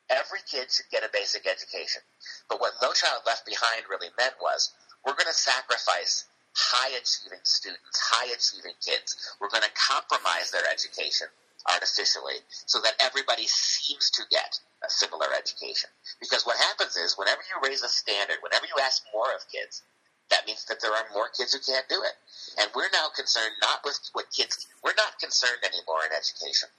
Every 0.10 0.44
kid 0.46 0.70
should 0.70 0.90
get 0.92 1.06
a 1.06 1.10
basic 1.14 1.48
education. 1.48 2.02
But 2.50 2.60
what 2.60 2.74
No 2.82 2.92
Child 2.92 3.24
Left 3.26 3.46
Behind 3.46 3.88
really 3.90 4.12
meant 4.18 4.36
was 4.42 4.74
we're 5.06 5.18
going 5.18 5.32
to 5.32 5.38
sacrifice 5.38 6.26
high 6.54 6.94
achieving 6.94 7.42
students, 7.44 7.98
high 7.98 8.30
achieving 8.30 8.78
kids. 8.84 9.18
We're 9.42 9.50
going 9.50 9.66
to 9.66 9.74
compromise 9.74 10.52
their 10.52 10.68
education 10.70 11.28
artificially 11.70 12.44
so 12.66 12.80
that 12.82 12.96
everybody 13.00 13.48
seems 13.48 14.10
to 14.12 14.24
get 14.30 14.60
a 14.84 14.90
similar 14.90 15.28
education. 15.38 15.90
Because 16.20 16.44
what 16.44 16.58
happens 16.58 16.96
is, 16.98 17.16
whenever 17.18 17.42
you 17.48 17.56
raise 17.64 17.84
a 17.84 17.90
standard, 17.90 18.38
whenever 18.42 18.66
you 18.66 18.76
ask 18.82 19.04
more 19.14 19.32
of 19.36 19.48
kids, 19.52 19.84
that 20.30 20.46
means 20.48 20.66
that 20.66 20.82
there 20.82 20.92
are 20.92 21.06
more 21.14 21.30
kids 21.30 21.54
who 21.54 21.60
can't 21.60 21.88
do 21.88 22.02
it. 22.04 22.16
And 22.60 22.72
we're 22.76 22.92
now 22.92 23.08
concerned 23.16 23.54
not 23.62 23.84
with 23.86 24.00
what 24.14 24.32
kids, 24.32 24.68
we're 24.84 24.98
not 24.98 25.20
concerned 25.20 25.64
anymore 25.64 26.04
in 26.08 26.16
education 26.16 26.70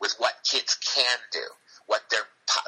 with 0.00 0.14
what 0.18 0.34
kids 0.44 0.76
can 0.76 1.18
do, 1.32 1.44
what 1.86 2.02
their 2.10 2.24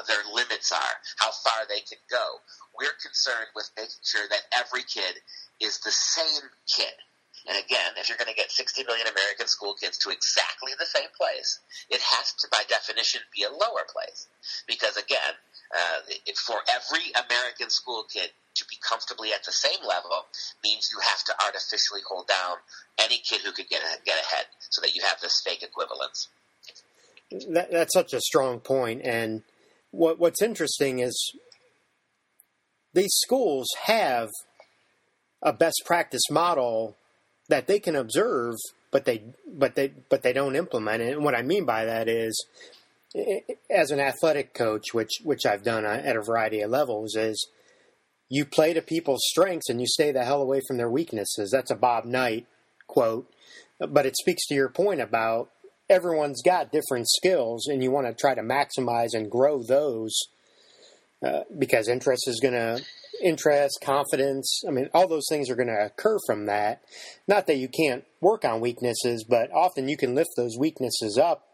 their 0.07 0.23
limits 0.33 0.71
are, 0.71 0.95
how 1.17 1.31
far 1.31 1.67
they 1.67 1.81
can 1.81 1.99
go. 2.09 2.39
We're 2.77 2.95
concerned 3.03 3.51
with 3.55 3.69
making 3.77 3.99
sure 4.03 4.27
that 4.29 4.47
every 4.57 4.83
kid 4.83 5.19
is 5.59 5.79
the 5.79 5.91
same 5.91 6.49
kid 6.67 6.95
and 7.47 7.57
again, 7.57 7.91
if 7.97 8.07
you're 8.07 8.17
going 8.17 8.31
to 8.31 8.35
get 8.35 8.51
60 8.51 8.83
million 8.83 9.07
American 9.07 9.47
school 9.47 9.75
kids 9.75 9.97
to 9.99 10.09
exactly 10.09 10.71
the 10.79 10.85
same 10.85 11.11
place, 11.19 11.59
it 11.89 11.99
has 11.99 12.33
to, 12.39 12.47
by 12.51 12.63
definition, 12.69 13.21
be 13.35 13.43
a 13.43 13.51
lower 13.51 13.83
place. 13.91 14.27
Because 14.67 14.95
again, 14.95 15.35
uh, 15.75 15.99
it, 16.25 16.37
for 16.37 16.57
every 16.71 17.11
American 17.11 17.69
school 17.69 18.05
kid 18.11 18.31
to 18.55 18.65
be 18.69 18.77
comfortably 18.87 19.33
at 19.33 19.43
the 19.43 19.51
same 19.51 19.81
level 19.87 20.25
means 20.63 20.89
you 20.93 20.99
have 21.01 21.23
to 21.25 21.33
artificially 21.45 22.01
hold 22.07 22.27
down 22.27 22.57
any 23.01 23.17
kid 23.17 23.41
who 23.41 23.51
could 23.51 23.67
get 23.67 23.81
get 24.05 24.19
ahead, 24.19 24.45
so 24.69 24.81
that 24.81 24.93
you 24.93 25.01
have 25.01 25.19
this 25.21 25.41
fake 25.43 25.63
equivalence. 25.63 26.29
That, 27.49 27.71
that's 27.71 27.93
such 27.93 28.13
a 28.13 28.21
strong 28.21 28.59
point. 28.59 29.01
and 29.03 29.41
what 29.89 30.19
what's 30.19 30.41
interesting 30.41 30.99
is 30.99 31.33
these 32.93 33.13
schools 33.15 33.67
have 33.85 34.29
a 35.41 35.53
best 35.53 35.81
practice 35.85 36.29
model 36.29 36.97
that 37.49 37.67
they 37.67 37.79
can 37.79 37.95
observe, 37.95 38.55
but 38.91 39.05
they 39.05 39.23
but 39.47 39.75
they 39.75 39.91
but 40.09 40.23
they 40.23 40.33
don't 40.33 40.55
implement 40.55 41.01
it. 41.01 41.13
And 41.13 41.23
what 41.23 41.35
I 41.35 41.41
mean 41.41 41.65
by 41.65 41.85
that 41.85 42.07
is, 42.07 42.45
as 43.69 43.91
an 43.91 43.99
athletic 43.99 44.53
coach, 44.53 44.93
which 44.93 45.21
which 45.23 45.45
I've 45.45 45.63
done 45.63 45.85
at 45.85 46.15
a 46.15 46.21
variety 46.21 46.61
of 46.61 46.71
levels, 46.71 47.15
is 47.15 47.47
you 48.29 48.45
play 48.45 48.73
to 48.73 48.81
people's 48.81 49.23
strengths 49.25 49.69
and 49.69 49.79
you 49.79 49.87
stay 49.87 50.11
the 50.11 50.25
hell 50.25 50.41
away 50.41 50.61
from 50.67 50.77
their 50.77 50.89
weaknesses. 50.89 51.51
That's 51.51 51.71
a 51.71 51.75
Bob 51.75 52.05
Knight 52.05 52.47
quote, 52.87 53.31
but 53.79 54.05
it 54.05 54.15
speaks 54.17 54.45
to 54.47 54.55
your 54.55 54.69
point 54.69 55.01
about 55.01 55.49
everyone's 55.89 56.41
got 56.41 56.71
different 56.71 57.07
skills, 57.09 57.67
and 57.67 57.83
you 57.83 57.91
want 57.91 58.07
to 58.07 58.13
try 58.13 58.33
to 58.33 58.41
maximize 58.41 59.13
and 59.13 59.29
grow 59.29 59.61
those 59.61 60.17
uh, 61.25 61.41
because 61.57 61.87
interest 61.87 62.27
is 62.27 62.39
going 62.41 62.53
to 62.53 62.83
interest, 63.23 63.79
confidence. 63.81 64.61
I 64.67 64.71
mean, 64.71 64.89
all 64.93 65.07
those 65.07 65.27
things 65.29 65.49
are 65.49 65.55
going 65.55 65.67
to 65.67 65.85
occur 65.85 66.17
from 66.25 66.45
that. 66.45 66.81
Not 67.27 67.47
that 67.47 67.57
you 67.57 67.67
can't 67.67 68.03
work 68.21 68.45
on 68.45 68.59
weaknesses, 68.59 69.25
but 69.27 69.51
often 69.51 69.87
you 69.87 69.97
can 69.97 70.15
lift 70.15 70.31
those 70.35 70.57
weaknesses 70.57 71.17
up 71.17 71.52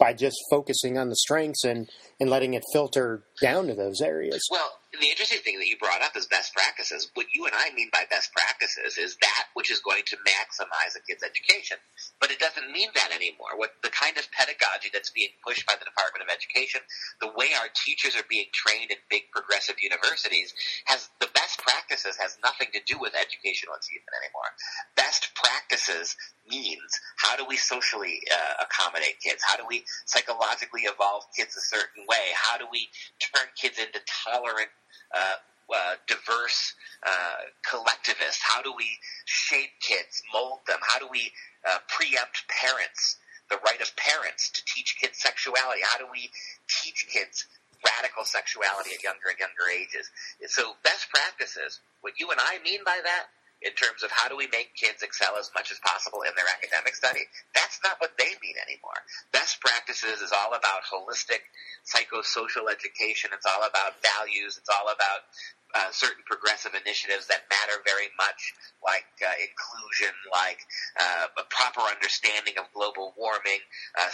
by 0.00 0.14
just 0.14 0.38
focusing 0.50 0.96
on 0.96 1.10
the 1.10 1.16
strengths 1.16 1.62
and, 1.62 1.88
and 2.18 2.30
letting 2.30 2.54
it 2.54 2.64
filter 2.72 3.22
down 3.40 3.68
to 3.68 3.74
those 3.74 4.00
areas. 4.00 4.40
Well, 4.50 4.80
the 4.98 5.06
interesting 5.06 5.38
thing 5.46 5.60
that 5.60 5.68
you 5.68 5.78
brought 5.78 6.02
up 6.02 6.16
is 6.16 6.26
best 6.26 6.52
practices. 6.52 7.12
What 7.14 7.30
you 7.32 7.46
and 7.46 7.54
I 7.54 7.70
mean 7.76 7.92
by 7.92 8.10
best 8.10 8.32
practices 8.34 8.98
is 8.98 9.14
that 9.22 9.46
which 9.54 9.70
is 9.70 9.78
going 9.78 10.02
to 10.10 10.16
maximize 10.26 10.98
a 10.98 11.00
kid's 11.06 11.22
education. 11.22 11.78
But 12.18 12.32
it 12.32 12.42
doesn't 12.42 12.72
mean 12.72 12.90
that 12.98 13.14
anymore. 13.14 13.54
What 13.54 13.78
the 13.86 13.94
kind 13.94 14.18
of 14.18 14.26
pedagogy 14.34 14.90
that's 14.92 15.14
being 15.14 15.30
pushed 15.46 15.62
by 15.68 15.78
the 15.78 15.86
Department 15.86 16.26
of 16.26 16.34
Education, 16.34 16.82
the 17.20 17.30
way 17.38 17.54
our 17.54 17.70
teachers 17.70 18.18
are 18.18 18.26
being 18.26 18.50
trained 18.50 18.90
in 18.90 18.98
big 19.06 19.30
progressive 19.30 19.78
universities, 19.78 20.50
has 20.90 21.06
the 21.22 21.29
practices 21.62 22.16
has 22.16 22.36
nothing 22.42 22.68
to 22.72 22.80
do 22.86 22.98
with 22.98 23.14
educational 23.14 23.74
achievement 23.74 24.12
anymore. 24.24 24.50
Best 24.96 25.30
practices 25.34 26.16
means 26.48 27.00
how 27.16 27.36
do 27.36 27.44
we 27.46 27.56
socially 27.56 28.20
uh, 28.32 28.64
accommodate 28.64 29.20
kids? 29.20 29.42
How 29.44 29.56
do 29.56 29.64
we 29.68 29.84
psychologically 30.06 30.82
evolve 30.82 31.24
kids 31.36 31.56
a 31.56 31.60
certain 31.60 32.04
way? 32.08 32.34
How 32.34 32.58
do 32.58 32.66
we 32.70 32.88
turn 33.20 33.46
kids 33.56 33.78
into 33.78 34.00
tolerant 34.06 34.72
uh, 35.14 35.38
uh, 35.70 35.94
diverse 36.06 36.74
uh, 37.06 37.46
collectivists? 37.62 38.42
How 38.42 38.62
do 38.62 38.72
we 38.76 38.88
shape 39.24 39.70
kids, 39.80 40.22
mold 40.32 40.60
them? 40.66 40.78
How 40.82 40.98
do 40.98 41.08
we 41.10 41.32
uh, 41.68 41.78
preempt 41.88 42.44
parents, 42.48 43.16
the 43.50 43.58
right 43.64 43.80
of 43.80 43.94
parents 43.96 44.50
to 44.50 44.64
teach 44.64 44.96
kids 45.00 45.18
sexuality? 45.18 45.80
How 45.82 45.98
do 45.98 46.06
we 46.10 46.30
teach 46.68 47.06
kids 47.12 47.46
radical 47.84 48.24
sexuality 48.24 48.94
at 48.94 49.02
younger 49.02 49.32
and 49.32 49.38
younger 49.38 49.66
ages? 49.72 50.10
So, 50.48 50.76
best 50.84 51.08
practices. 51.10 51.80
What 52.00 52.18
you 52.18 52.30
and 52.30 52.40
I 52.40 52.58
mean 52.64 52.80
by 52.84 53.00
that 53.04 53.28
in 53.60 53.72
terms 53.76 54.00
of 54.02 54.10
how 54.10 54.28
do 54.28 54.36
we 54.36 54.48
make 54.48 54.72
kids 54.72 55.04
excel 55.04 55.36
as 55.36 55.52
much 55.52 55.68
as 55.68 55.76
possible 55.84 56.24
in 56.24 56.32
their 56.32 56.48
academic 56.48 56.96
study. 56.96 57.20
That's 57.52 57.78
not 57.84 58.00
what 58.00 58.16
they 58.16 58.32
mean 58.40 58.56
anymore. 58.56 58.96
Best 59.32 59.60
practices 59.60 60.24
is 60.24 60.32
all 60.32 60.56
about 60.56 60.88
holistic 60.88 61.44
psychosocial 61.84 62.72
education. 62.72 63.30
It's 63.36 63.44
all 63.44 63.60
about 63.60 64.00
values. 64.00 64.56
It's 64.56 64.72
all 64.72 64.88
about 64.88 65.28
uh, 65.74 65.90
certain 65.92 66.22
progressive 66.26 66.74
initiatives 66.74 67.26
that 67.26 67.46
matter 67.50 67.78
very 67.86 68.10
much, 68.18 68.54
like 68.82 69.06
uh, 69.22 69.30
inclusion, 69.38 70.12
like 70.32 70.58
uh, 70.98 71.26
a 71.38 71.44
proper 71.50 71.80
understanding 71.86 72.54
of 72.58 72.66
global 72.74 73.14
warming, 73.16 73.62
uh, 73.98 74.10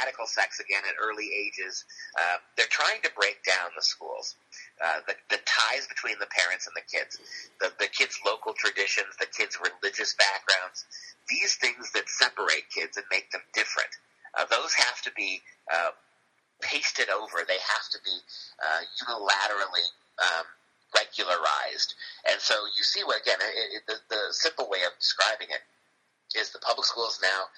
radical 0.00 0.26
sex 0.26 0.60
again 0.60 0.82
at 0.88 0.94
early 1.00 1.28
ages. 1.32 1.84
Uh, 2.16 2.38
they're 2.56 2.70
trying 2.70 3.00
to 3.02 3.10
break 3.16 3.42
down 3.44 3.70
the 3.76 3.82
schools, 3.82 4.36
uh, 4.82 5.00
the, 5.06 5.14
the 5.30 5.40
ties 5.44 5.86
between 5.86 6.18
the 6.18 6.28
parents 6.32 6.66
and 6.66 6.74
the 6.76 6.86
kids, 6.86 7.18
the, 7.60 7.72
the 7.78 7.88
kids' 7.88 8.18
local 8.24 8.52
traditions, 8.54 9.12
the 9.20 9.28
kids' 9.28 9.58
religious 9.60 10.14
backgrounds, 10.16 10.84
these 11.28 11.56
things 11.56 11.92
that 11.92 12.08
separate 12.08 12.64
kids 12.72 12.96
and 12.96 13.06
make 13.10 13.30
them 13.30 13.42
different. 13.52 13.90
Uh, 14.36 14.44
those 14.50 14.72
have 14.74 15.00
to 15.02 15.10
be 15.16 15.40
uh, 15.72 15.90
pasted 16.60 17.08
over. 17.08 17.44
They 17.46 17.60
have 17.60 17.86
to 17.92 17.98
be 18.04 18.16
uh, 18.60 18.82
unilaterally 19.04 19.86
um, 20.20 20.46
regularized. 20.96 21.94
And 22.30 22.40
so 22.40 22.54
you 22.76 22.82
see 22.82 23.04
what 23.04 23.20
again 23.20 23.38
it, 23.40 23.76
it, 23.76 23.82
the, 23.86 23.96
the 24.08 24.22
simple 24.32 24.68
way 24.68 24.80
of 24.88 24.96
describing 24.98 25.48
it 25.52 25.62
is 26.38 26.50
the 26.50 26.58
public 26.58 26.86
schools 26.86 27.20
now 27.22 27.52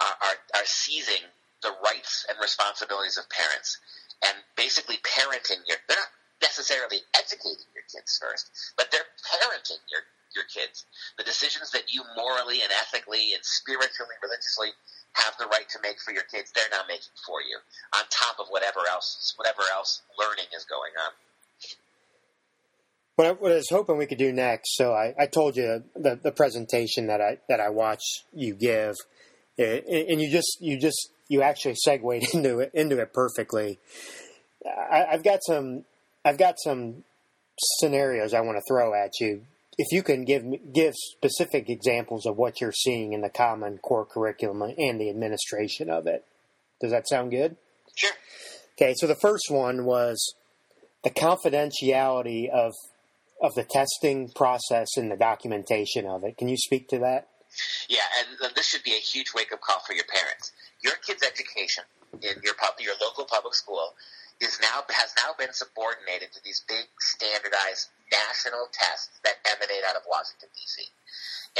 are, 0.00 0.16
are, 0.28 0.38
are 0.60 0.68
seizing 0.68 1.24
the 1.62 1.72
rights 1.84 2.26
and 2.28 2.36
responsibilities 2.40 3.16
of 3.16 3.28
parents 3.30 3.78
and 4.26 4.36
basically 4.56 4.98
parenting 5.02 5.62
your 5.66 5.78
they're 5.88 5.98
not 5.98 6.12
necessarily 6.42 6.98
educating 7.14 7.70
your 7.74 7.86
kids 7.86 8.18
first, 8.18 8.50
but 8.76 8.90
they're 8.90 9.06
parenting 9.22 9.78
your 9.90 10.02
your 10.34 10.48
kids. 10.48 10.86
The 11.18 11.28
decisions 11.28 11.70
that 11.72 11.92
you 11.92 12.02
morally 12.16 12.64
and 12.64 12.72
ethically 12.72 13.36
and 13.36 13.44
spiritually, 13.44 14.16
religiously 14.24 14.72
have 15.12 15.36
the 15.36 15.46
right 15.46 15.68
to 15.68 15.78
make 15.84 16.00
for 16.00 16.12
your 16.12 16.24
kids, 16.24 16.50
they're 16.56 16.72
now 16.72 16.88
making 16.88 17.12
for 17.20 17.44
you, 17.44 17.60
on 17.92 18.04
top 18.08 18.40
of 18.40 18.48
whatever 18.48 18.80
else 18.90 19.34
whatever 19.36 19.62
else 19.74 20.02
learning 20.18 20.48
is 20.56 20.64
going 20.64 20.92
on. 20.98 21.12
What 23.16 23.26
I, 23.26 23.32
what 23.32 23.52
I 23.52 23.56
was 23.56 23.68
hoping 23.70 23.98
we 23.98 24.06
could 24.06 24.18
do 24.18 24.32
next, 24.32 24.76
so 24.76 24.92
I, 24.92 25.14
I 25.18 25.26
told 25.26 25.56
you 25.56 25.84
the, 25.94 26.18
the 26.22 26.32
presentation 26.32 27.08
that 27.08 27.20
I 27.20 27.38
that 27.48 27.60
I 27.60 27.68
watched 27.68 28.24
you 28.32 28.54
give, 28.54 28.96
and, 29.58 29.84
and 29.86 30.20
you 30.20 30.30
just 30.30 30.56
you 30.60 30.78
just 30.80 31.10
you 31.28 31.42
actually 31.42 31.74
segued 31.74 32.04
into 32.34 32.60
it 32.60 32.70
into 32.74 32.98
it 32.98 33.12
perfectly. 33.12 33.78
I, 34.66 35.06
I've 35.12 35.24
got 35.24 35.40
some 35.46 35.84
I've 36.24 36.38
got 36.38 36.54
some 36.62 37.04
scenarios 37.78 38.32
I 38.32 38.40
want 38.40 38.56
to 38.56 38.62
throw 38.66 38.94
at 38.94 39.12
you. 39.20 39.42
If 39.76 39.92
you 39.92 40.02
can 40.02 40.24
give 40.24 40.44
give 40.72 40.94
specific 40.94 41.68
examples 41.68 42.24
of 42.26 42.36
what 42.36 42.60
you're 42.60 42.72
seeing 42.72 43.12
in 43.12 43.20
the 43.20 43.30
Common 43.30 43.78
Core 43.78 44.06
curriculum 44.06 44.62
and 44.62 45.00
the 45.00 45.10
administration 45.10 45.90
of 45.90 46.06
it, 46.06 46.24
does 46.80 46.92
that 46.92 47.08
sound 47.08 47.30
good? 47.30 47.56
Sure. 47.94 48.12
Okay, 48.76 48.94
so 48.96 49.06
the 49.06 49.16
first 49.16 49.50
one 49.50 49.84
was 49.84 50.34
the 51.04 51.10
confidentiality 51.10 52.48
of 52.48 52.72
of 53.42 53.54
the 53.54 53.64
testing 53.64 54.30
process 54.30 54.96
and 54.96 55.10
the 55.10 55.16
documentation 55.16 56.06
of 56.06 56.22
it. 56.24 56.38
Can 56.38 56.48
you 56.48 56.56
speak 56.56 56.88
to 56.88 56.98
that? 57.00 57.28
Yeah, 57.88 58.06
and 58.40 58.54
this 58.54 58.66
should 58.70 58.82
be 58.82 58.92
a 58.92 59.02
huge 59.02 59.34
wake 59.34 59.52
up 59.52 59.60
call 59.60 59.80
for 59.80 59.92
your 59.92 60.08
parents. 60.08 60.52
Your 60.80 60.94
kid's 61.04 61.22
education 61.22 61.84
in 62.22 62.40
your 62.42 62.54
pub, 62.54 62.80
your 62.80 62.94
local 63.02 63.26
public 63.26 63.54
school 63.54 63.92
is 64.40 64.58
now 64.62 64.82
has 64.90 65.12
now 65.22 65.34
been 65.38 65.52
subordinated 65.52 66.32
to 66.32 66.40
these 66.42 66.64
big 66.66 66.86
standardized 66.98 67.92
national 68.10 68.66
tests 68.72 69.12
that 69.22 69.38
emanate 69.46 69.84
out 69.86 69.96
of 69.96 70.02
Washington 70.08 70.48
D.C. 70.54 70.82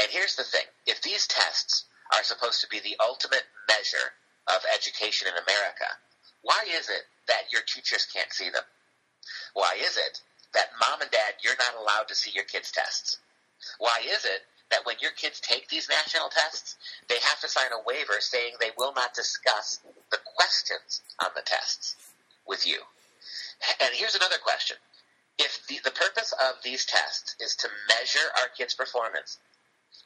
And 0.01 0.09
here's 0.09 0.35
the 0.35 0.43
thing: 0.43 0.65
if 0.87 1.01
these 1.01 1.27
tests 1.27 1.85
are 2.11 2.23
supposed 2.23 2.59
to 2.61 2.67
be 2.67 2.79
the 2.79 2.97
ultimate 2.99 3.45
measure 3.69 4.17
of 4.49 4.59
education 4.73 5.29
in 5.29 5.35
America, 5.37 5.87
why 6.41 6.59
is 6.73 6.89
it 6.89 7.05
that 7.27 7.53
your 7.53 7.61
teachers 7.63 8.07
can't 8.09 8.33
see 8.33 8.49
them? 8.49 8.65
Why 9.53 9.77
is 9.79 9.95
it 9.95 10.19
that 10.53 10.71
mom 10.79 11.01
and 11.01 11.11
dad, 11.11 11.35
you're 11.43 11.59
not 11.59 11.79
allowed 11.81 12.07
to 12.07 12.15
see 12.15 12.31
your 12.33 12.45
kids' 12.45 12.71
tests? 12.71 13.17
Why 13.77 14.01
is 14.05 14.25
it 14.25 14.45
that 14.71 14.85
when 14.85 14.95
your 14.99 15.11
kids 15.11 15.39
take 15.39 15.69
these 15.69 15.89
national 15.89 16.29
tests, 16.29 16.75
they 17.07 17.19
have 17.21 17.39
to 17.41 17.49
sign 17.49 17.71
a 17.71 17.83
waiver 17.85 18.19
saying 18.19 18.53
they 18.59 18.71
will 18.77 18.93
not 18.93 19.13
discuss 19.13 19.79
the 20.11 20.19
questions 20.35 21.01
on 21.19 21.31
the 21.35 21.41
tests 21.41 21.95
with 22.47 22.67
you? 22.67 22.81
And 23.81 23.93
here's 23.93 24.15
another 24.15 24.41
question. 24.43 24.77
If 25.39 25.65
the, 25.67 25.79
the 25.83 25.91
purpose 25.91 26.33
of 26.33 26.61
these 26.63 26.85
tests 26.85 27.35
is 27.39 27.55
to 27.57 27.69
measure 27.87 28.27
our 28.41 28.49
kids' 28.55 28.75
performance, 28.75 29.39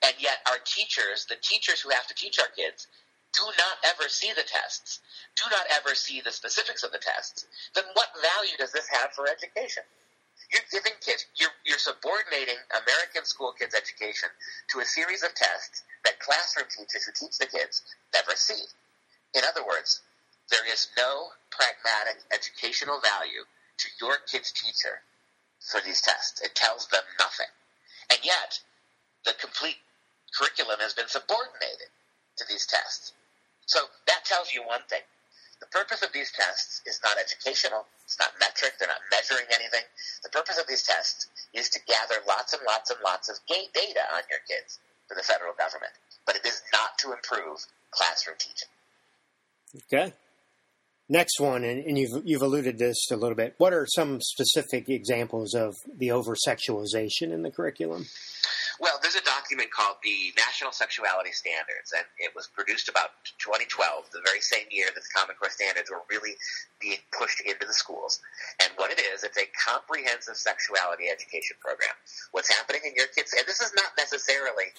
and 0.04 0.14
yet 0.20 0.38
our 0.48 0.58
teachers, 0.64 1.26
the 1.26 1.42
teachers 1.42 1.82
who 1.82 1.90
have 1.90 2.08
to 2.08 2.14
teach 2.14 2.40
our 2.40 2.48
kids, 2.56 2.88
do 3.34 3.44
not 3.44 3.78
ever 3.84 4.08
see 4.10 4.32
the 4.34 4.44
tests, 4.44 5.00
do 5.36 5.44
not 5.52 5.66
ever 5.72 5.96
see 5.96 6.22
the 6.22 6.32
specifics 6.32 6.84
of 6.84 6.92
the 6.92 6.98
tests, 6.98 7.46
then 7.76 7.84
what 7.94 8.10
value 8.22 8.56
does 8.58 8.72
this 8.72 8.88
have 8.90 9.12
for 9.12 9.28
education? 9.28 9.84
You're 10.52 10.68
giving 10.72 10.96
kids, 11.02 11.26
you're, 11.36 11.54
you're 11.66 11.82
subordinating 11.82 12.58
American 12.72 13.26
school 13.26 13.52
kids' 13.52 13.76
education 13.76 14.30
to 14.72 14.80
a 14.80 14.86
series 14.86 15.24
of 15.24 15.36
tests 15.36 15.84
that 16.06 16.20
classroom 16.20 16.68
teachers 16.72 17.04
who 17.04 17.12
teach 17.12 17.38
the 17.38 17.48
kids 17.48 17.84
never 18.14 18.36
see. 18.36 18.64
In 19.36 19.44
other 19.44 19.66
words, 19.66 20.02
there 20.50 20.64
is 20.72 20.88
no 20.98 21.36
pragmatic 21.52 22.24
educational 22.32 23.02
value 23.02 23.44
to 23.78 23.88
your 24.00 24.18
kid's 24.32 24.52
teacher 24.52 25.04
for 25.60 25.82
these 25.82 26.02
tests. 26.02 26.42
It 26.42 26.56
tells 26.56 26.88
them 26.88 27.04
nothing. 27.20 27.52
And 28.10 28.20
yet, 28.24 28.60
the 29.26 29.34
complete 29.34 29.78
curriculum 30.32 30.80
has 30.80 30.94
been 30.94 31.08
subordinated 31.08 31.92
to 32.38 32.46
these 32.48 32.66
tests. 32.66 33.12
So 33.66 33.80
that 34.08 34.24
tells 34.24 34.54
you 34.54 34.64
one 34.64 34.84
thing. 34.88 35.04
The 35.60 35.68
purpose 35.68 36.04
of 36.04 36.14
these 36.14 36.32
tests 36.32 36.82
is 36.86 37.00
not 37.04 37.18
educational. 37.18 37.86
It's 38.06 38.20
not 38.20 38.34
metric. 38.40 38.74
They're 38.80 38.88
not 38.88 39.02
measuring 39.12 39.48
anything. 39.50 39.82
The 40.24 40.30
purpose 40.30 40.58
of 40.58 40.68
these 40.68 40.84
tests 40.84 41.28
is 41.54 41.70
to 41.70 41.80
gather 41.88 42.22
lots 42.28 42.54
and 42.54 42.62
lots 42.66 42.92
and 42.92 43.00
lots 43.04 43.30
of 43.30 43.38
data 43.48 44.04
on 44.14 44.22
your 44.30 44.40
kids 44.48 44.80
for 45.08 45.16
the 45.16 45.24
federal 45.24 45.54
government. 45.54 45.94
But 46.26 46.36
it 46.36 46.46
is 46.46 46.62
not 46.72 46.98
to 47.00 47.12
improve 47.12 47.66
classroom 47.92 48.38
teaching. 48.38 48.70
Okay. 49.92 50.14
Next 51.10 51.40
one, 51.40 51.64
and, 51.64 51.86
and 51.86 51.98
you've 51.98 52.22
you've 52.26 52.42
alluded 52.42 52.78
to 52.78 52.86
this 52.86 53.10
a 53.12 53.16
little 53.16 53.36
bit. 53.36 53.56
What 53.58 53.74
are 53.74 53.86
some 53.88 54.20
specific 54.22 54.90
examples 54.90 55.54
of 55.54 55.74
the 55.98 56.12
over 56.12 56.36
sexualization 56.36 57.32
in 57.32 57.44
the 57.44 57.52
curriculum? 57.52 58.06
Well, 58.80 59.00
there's 59.02 59.18
a 59.18 59.26
document 59.26 59.72
called 59.72 59.98
the 60.04 60.34
National 60.38 60.72
Sexuality 60.72 61.32
Standards, 61.32 61.94
and 61.98 62.06
it 62.20 62.36
was 62.36 62.46
produced 62.46 62.90
about 62.90 63.18
2012, 63.42 64.14
the 64.14 64.22
very 64.22 64.42
same 64.42 64.70
year 64.70 64.86
that 64.94 65.02
the 65.02 65.14
Common 65.14 65.36
Core 65.36 65.50
Standards 65.50 65.90
were 65.90 66.06
really 66.10 66.38
being 66.80 67.02
pushed 67.10 67.42
into 67.42 67.66
the 67.66 67.74
schools. 67.74 68.22
And 68.62 68.70
what 68.78 68.92
it 68.92 69.02
is, 69.02 69.24
it's 69.24 69.38
a 69.38 69.50
comprehensive 69.58 70.38
sexuality 70.38 71.10
education 71.10 71.58
program. 71.58 71.94
What's 72.32 72.54
happening 72.54 72.82
in 72.86 72.94
your 72.94 73.10
kids, 73.18 73.34
and 73.34 73.48
this 73.50 73.62
is 73.62 73.74
not 73.74 73.98
necessarily 73.98 74.70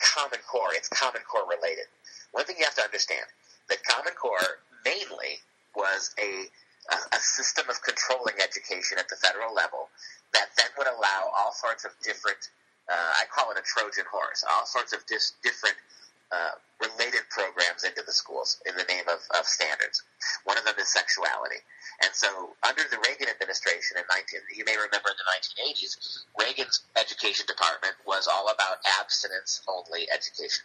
Common 0.00 0.40
Core, 0.44 0.72
it's 0.76 0.88
Common 0.88 1.22
Core 1.24 1.48
related. 1.48 1.88
One 2.32 2.44
thing 2.44 2.56
you 2.58 2.64
have 2.64 2.76
to 2.76 2.84
understand 2.84 3.24
that 3.68 3.84
Common 3.84 4.12
Core 4.14 4.60
mainly 4.84 5.40
was 5.76 6.14
a, 6.18 6.48
a, 6.92 7.20
system 7.20 7.68
of 7.68 7.80
controlling 7.82 8.34
education 8.42 8.98
at 8.98 9.08
the 9.08 9.16
federal 9.16 9.54
level 9.54 9.88
that 10.32 10.48
then 10.56 10.66
would 10.78 10.88
allow 10.88 11.30
all 11.36 11.52
sorts 11.52 11.84
of 11.84 11.92
different, 12.02 12.50
uh, 12.90 13.12
I 13.22 13.24
call 13.30 13.50
it 13.52 13.58
a 13.58 13.62
Trojan 13.62 14.04
horse, 14.10 14.44
all 14.50 14.66
sorts 14.66 14.92
of 14.92 15.06
dis- 15.06 15.34
different 15.42 15.76
uh, 16.32 16.58
related 16.82 17.22
programs 17.30 17.84
into 17.84 18.02
the 18.06 18.12
schools 18.12 18.58
in 18.66 18.74
the 18.76 18.84
name 18.84 19.06
of, 19.06 19.22
of 19.38 19.46
standards. 19.46 20.02
One 20.44 20.58
of 20.58 20.64
them 20.64 20.74
is 20.78 20.88
sexuality. 20.88 21.62
And 22.02 22.10
so, 22.14 22.56
under 22.66 22.82
the 22.88 22.98
Reagan 23.06 23.28
administration 23.28 23.98
in 23.98 24.04
19, 24.08 24.40
you 24.56 24.64
may 24.64 24.76
remember 24.78 25.10
in 25.12 25.18
the 25.18 25.28
1980s, 25.28 26.24
Reagan's 26.38 26.82
education 26.96 27.46
department 27.46 27.94
was 28.06 28.26
all 28.26 28.48
about 28.48 28.78
abstinence 29.00 29.60
only 29.68 30.08
education. 30.08 30.64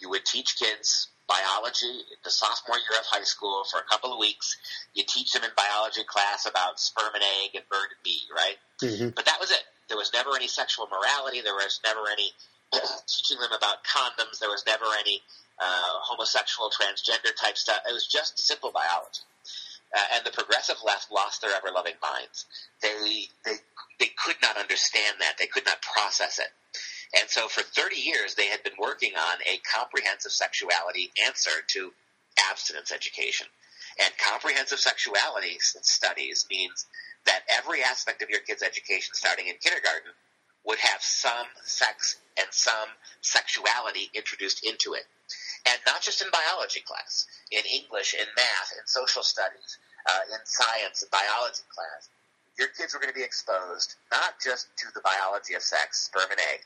You 0.00 0.10
would 0.10 0.24
teach 0.24 0.56
kids 0.56 1.08
biology 1.28 2.04
the 2.24 2.30
sophomore 2.30 2.76
year 2.76 2.98
of 2.98 3.06
high 3.06 3.24
school 3.24 3.64
for 3.70 3.80
a 3.80 3.86
couple 3.90 4.12
of 4.12 4.18
weeks. 4.18 4.56
You 4.94 5.04
teach 5.06 5.32
them 5.32 5.44
in 5.44 5.50
biology 5.56 6.04
class 6.04 6.46
about 6.46 6.80
sperm 6.80 7.14
and 7.14 7.24
egg 7.44 7.54
and 7.54 7.64
bird 7.68 7.92
and 7.92 8.02
bee, 8.02 8.24
right? 8.34 8.58
Mm-hmm. 8.82 9.08
But 9.16 9.26
that 9.26 9.38
was 9.40 9.50
it. 9.50 9.64
There 9.88 9.96
was 9.96 10.12
never 10.12 10.30
any 10.36 10.48
sexual 10.48 10.86
morality. 10.86 11.40
There 11.40 11.54
was 11.54 11.80
never 11.84 12.00
any 12.10 12.32
teaching 13.06 13.38
them 13.38 13.52
about 13.52 13.84
condoms. 13.84 14.38
There 14.40 14.50
was 14.50 14.64
never 14.66 14.86
any 14.98 15.22
uh, 15.60 16.00
homosexual, 16.02 16.70
transgender 16.70 17.34
type 17.40 17.56
stuff. 17.56 17.80
It 17.88 17.92
was 17.92 18.06
just 18.06 18.38
simple 18.38 18.72
biology. 18.72 19.22
Uh, 19.94 20.16
and 20.16 20.26
the 20.26 20.32
progressive 20.32 20.76
left 20.84 21.12
lost 21.12 21.40
their 21.40 21.54
ever 21.54 21.70
loving 21.72 21.94
minds. 22.02 22.46
They, 22.82 23.28
they, 23.44 23.56
they 24.00 24.10
could 24.18 24.36
not 24.42 24.56
understand 24.56 25.16
that. 25.20 25.34
They 25.38 25.46
could 25.46 25.64
not 25.66 25.80
process 25.82 26.40
it. 26.40 26.50
And 27.20 27.30
so 27.30 27.46
for 27.46 27.62
30 27.62 27.96
years, 27.96 28.34
they 28.34 28.48
had 28.48 28.62
been 28.64 28.74
working 28.78 29.12
on 29.14 29.38
a 29.46 29.60
comprehensive 29.62 30.32
sexuality 30.32 31.12
answer 31.26 31.62
to 31.68 31.92
abstinence 32.50 32.90
education. 32.90 33.46
And 34.02 34.10
comprehensive 34.18 34.80
sexuality 34.80 35.58
studies 35.60 36.46
means 36.50 36.86
that 37.26 37.42
every 37.58 37.82
aspect 37.82 38.22
of 38.22 38.30
your 38.30 38.40
kid's 38.40 38.62
education, 38.62 39.14
starting 39.14 39.48
in 39.48 39.54
kindergarten, 39.60 40.12
would 40.64 40.78
have 40.78 41.00
some 41.00 41.46
sex 41.64 42.16
and 42.38 42.46
some 42.50 42.88
sexuality 43.20 44.10
introduced 44.14 44.64
into 44.64 44.94
it. 44.94 45.04
And 45.66 45.78
not 45.86 46.02
just 46.02 46.20
in 46.20 46.28
biology 46.30 46.80
class, 46.80 47.26
in 47.50 47.62
English, 47.64 48.14
in 48.14 48.26
math, 48.36 48.72
in 48.76 48.86
social 48.86 49.22
studies, 49.22 49.78
uh, 50.08 50.34
in 50.34 50.40
science, 50.44 51.02
in 51.02 51.08
biology 51.10 51.64
class. 51.72 52.08
Your 52.58 52.68
kids 52.68 52.94
were 52.94 53.00
going 53.00 53.12
to 53.12 53.18
be 53.18 53.24
exposed 53.24 53.96
not 54.12 54.36
just 54.42 54.68
to 54.78 54.86
the 54.94 55.00
biology 55.00 55.54
of 55.54 55.62
sex, 55.62 56.06
sperm 56.06 56.30
and 56.30 56.40
egg, 56.52 56.60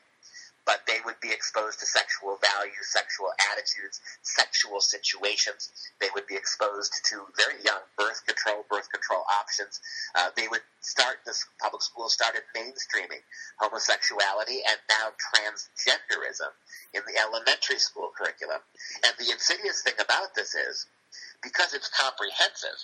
but 0.69 0.85
they 0.85 1.01
would 1.01 1.17
be 1.19 1.33
exposed 1.33 1.81
to 1.81 1.85
sexual 1.89 2.37
values, 2.37 2.93
sexual 2.93 3.33
attitudes, 3.49 4.05
sexual 4.21 4.79
situations. 4.79 5.73
They 5.97 6.13
would 6.13 6.27
be 6.29 6.37
exposed 6.37 6.93
to 7.09 7.25
very 7.33 7.57
young 7.65 7.81
birth 7.97 8.21
control, 8.29 8.69
birth 8.69 8.85
control 8.93 9.25
options. 9.33 9.81
Uh, 10.13 10.29
they 10.37 10.47
would 10.47 10.61
start, 10.81 11.25
this 11.25 11.43
public 11.59 11.81
schools 11.81 12.13
started 12.13 12.45
mainstreaming 12.53 13.25
homosexuality 13.57 14.61
and 14.61 14.77
now 14.93 15.09
transgenderism 15.17 16.53
in 16.93 17.01
the 17.01 17.17
elementary 17.17 17.81
school 17.81 18.13
curriculum. 18.13 18.61
And 19.09 19.17
the 19.17 19.33
insidious 19.33 19.81
thing 19.81 19.97
about 19.97 20.35
this 20.35 20.53
is, 20.53 20.85
because 21.41 21.73
it's 21.73 21.89
comprehensive, 21.89 22.77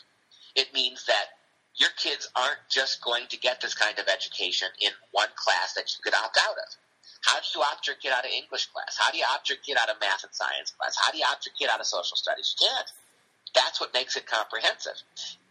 it 0.56 0.74
means 0.74 1.06
that 1.06 1.38
your 1.78 1.93
kids 2.02 2.28
aren't 2.36 2.65
just 2.67 3.04
going 3.06 3.28
to 3.30 3.38
get 3.38 3.62
this 3.62 3.76
kind 3.76 4.00
of 4.00 4.08
education 4.08 4.69
in 4.82 4.89
one 5.12 5.30
class 5.38 5.78
that 5.78 5.86
you 5.93 6.02
could 6.02 6.17
opt 6.17 6.39
out 6.41 6.58
of. 6.58 6.74
How 7.26 7.42
do 7.42 7.48
you 7.58 7.62
opt 7.66 7.88
your 7.88 7.96
kid 7.98 8.14
out 8.14 8.24
of 8.24 8.32
English 8.32 8.68
class? 8.70 8.98
How 9.02 9.12
do 9.12 9.18
you 9.18 9.26
opt 9.34 9.50
your 9.50 9.58
kid 9.66 9.78
out 9.82 9.90
of 9.90 9.98
math 10.00 10.24
and 10.24 10.34
science 10.34 10.72
class? 10.78 10.94
How 10.94 11.12
do 11.12 11.18
you 11.18 11.26
opt 11.26 11.46
your 11.46 11.58
kid 11.58 11.74
out 11.74 11.80
of 11.80 11.88
social 11.88 12.16
studies? 12.16 12.54
You 12.54 12.70
can't. 12.70 12.92
That's 13.56 13.82
what 13.82 13.94
makes 13.94 14.16
it 14.16 14.28
comprehensive. 14.28 15.02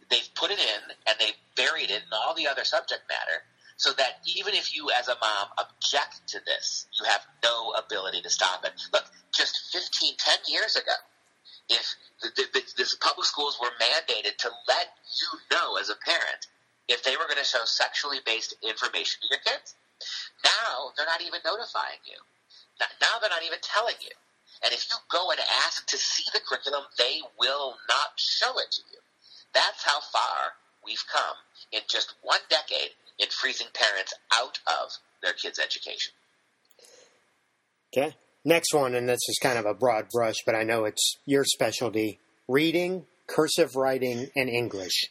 They've 0.09 0.29
put 0.35 0.51
it 0.51 0.59
in 0.59 0.81
and 1.07 1.15
they've 1.19 1.35
buried 1.57 1.91
it 1.91 2.07
in 2.07 2.13
all 2.13 2.33
the 2.33 2.47
other 2.47 2.63
subject 2.63 3.03
matter 3.09 3.43
so 3.77 3.91
that 3.93 4.23
even 4.23 4.53
if 4.53 4.75
you 4.75 4.87
as 4.97 5.07
a 5.07 5.17
mom 5.19 5.47
object 5.59 6.23
to 6.27 6.39
this, 6.45 6.87
you 6.99 7.05
have 7.05 7.21
no 7.43 7.73
ability 7.75 8.21
to 8.21 8.29
stop 8.29 8.63
it. 8.63 8.71
Look, 8.93 9.03
just 9.35 9.73
15, 9.73 10.15
10 10.17 10.37
years 10.47 10.75
ago, 10.77 10.95
if 11.67 11.95
the, 12.21 12.29
the, 12.53 12.61
the, 12.77 12.95
public 13.01 13.25
schools 13.25 13.57
were 13.59 13.73
mandated 13.81 14.37
to 14.37 14.49
let 14.67 14.87
you 15.19 15.57
know 15.57 15.77
as 15.77 15.89
a 15.89 15.95
parent 16.05 16.47
if 16.87 17.03
they 17.03 17.17
were 17.17 17.25
going 17.25 17.41
to 17.41 17.43
show 17.43 17.65
sexually 17.65 18.19
based 18.25 18.53
information 18.61 19.19
to 19.21 19.27
your 19.29 19.39
kids, 19.43 19.75
now 20.43 20.91
they're 20.95 21.05
not 21.05 21.21
even 21.21 21.39
notifying 21.45 22.01
you. 22.05 22.17
Now 22.79 23.19
they're 23.19 23.29
not 23.29 23.43
even 23.43 23.59
telling 23.61 23.95
you. 24.01 24.11
And 24.63 24.73
if 24.73 24.87
you 24.89 24.97
go 25.11 25.31
and 25.31 25.39
ask 25.65 25.85
to 25.87 25.97
see 25.97 26.23
the 26.33 26.39
curriculum, 26.39 26.83
they 26.97 27.21
will 27.39 27.75
not 27.87 28.15
show 28.17 28.57
it 28.59 28.71
to 28.71 28.81
you. 28.91 28.99
That's 29.53 29.83
how 29.83 29.99
far 29.99 30.53
we've 30.85 31.03
come 31.11 31.37
in 31.71 31.81
just 31.89 32.15
one 32.21 32.39
decade 32.49 32.91
in 33.19 33.27
freezing 33.29 33.67
parents 33.73 34.13
out 34.37 34.59
of 34.67 34.91
their 35.21 35.33
kids' 35.33 35.59
education. 35.59 36.13
Okay. 37.95 38.15
Next 38.43 38.73
one, 38.73 38.93
and 38.93 39.09
this 39.09 39.21
is 39.27 39.39
kind 39.41 39.57
of 39.57 39.65
a 39.65 39.73
broad 39.73 40.09
brush, 40.11 40.35
but 40.45 40.53
I 40.53 40.63
know 40.63 40.85
it's 40.85 41.17
your 41.25 41.43
specialty 41.45 42.19
reading, 42.47 43.05
cursive 43.25 43.75
writing, 43.75 44.29
and 44.35 44.49
English. 44.49 45.09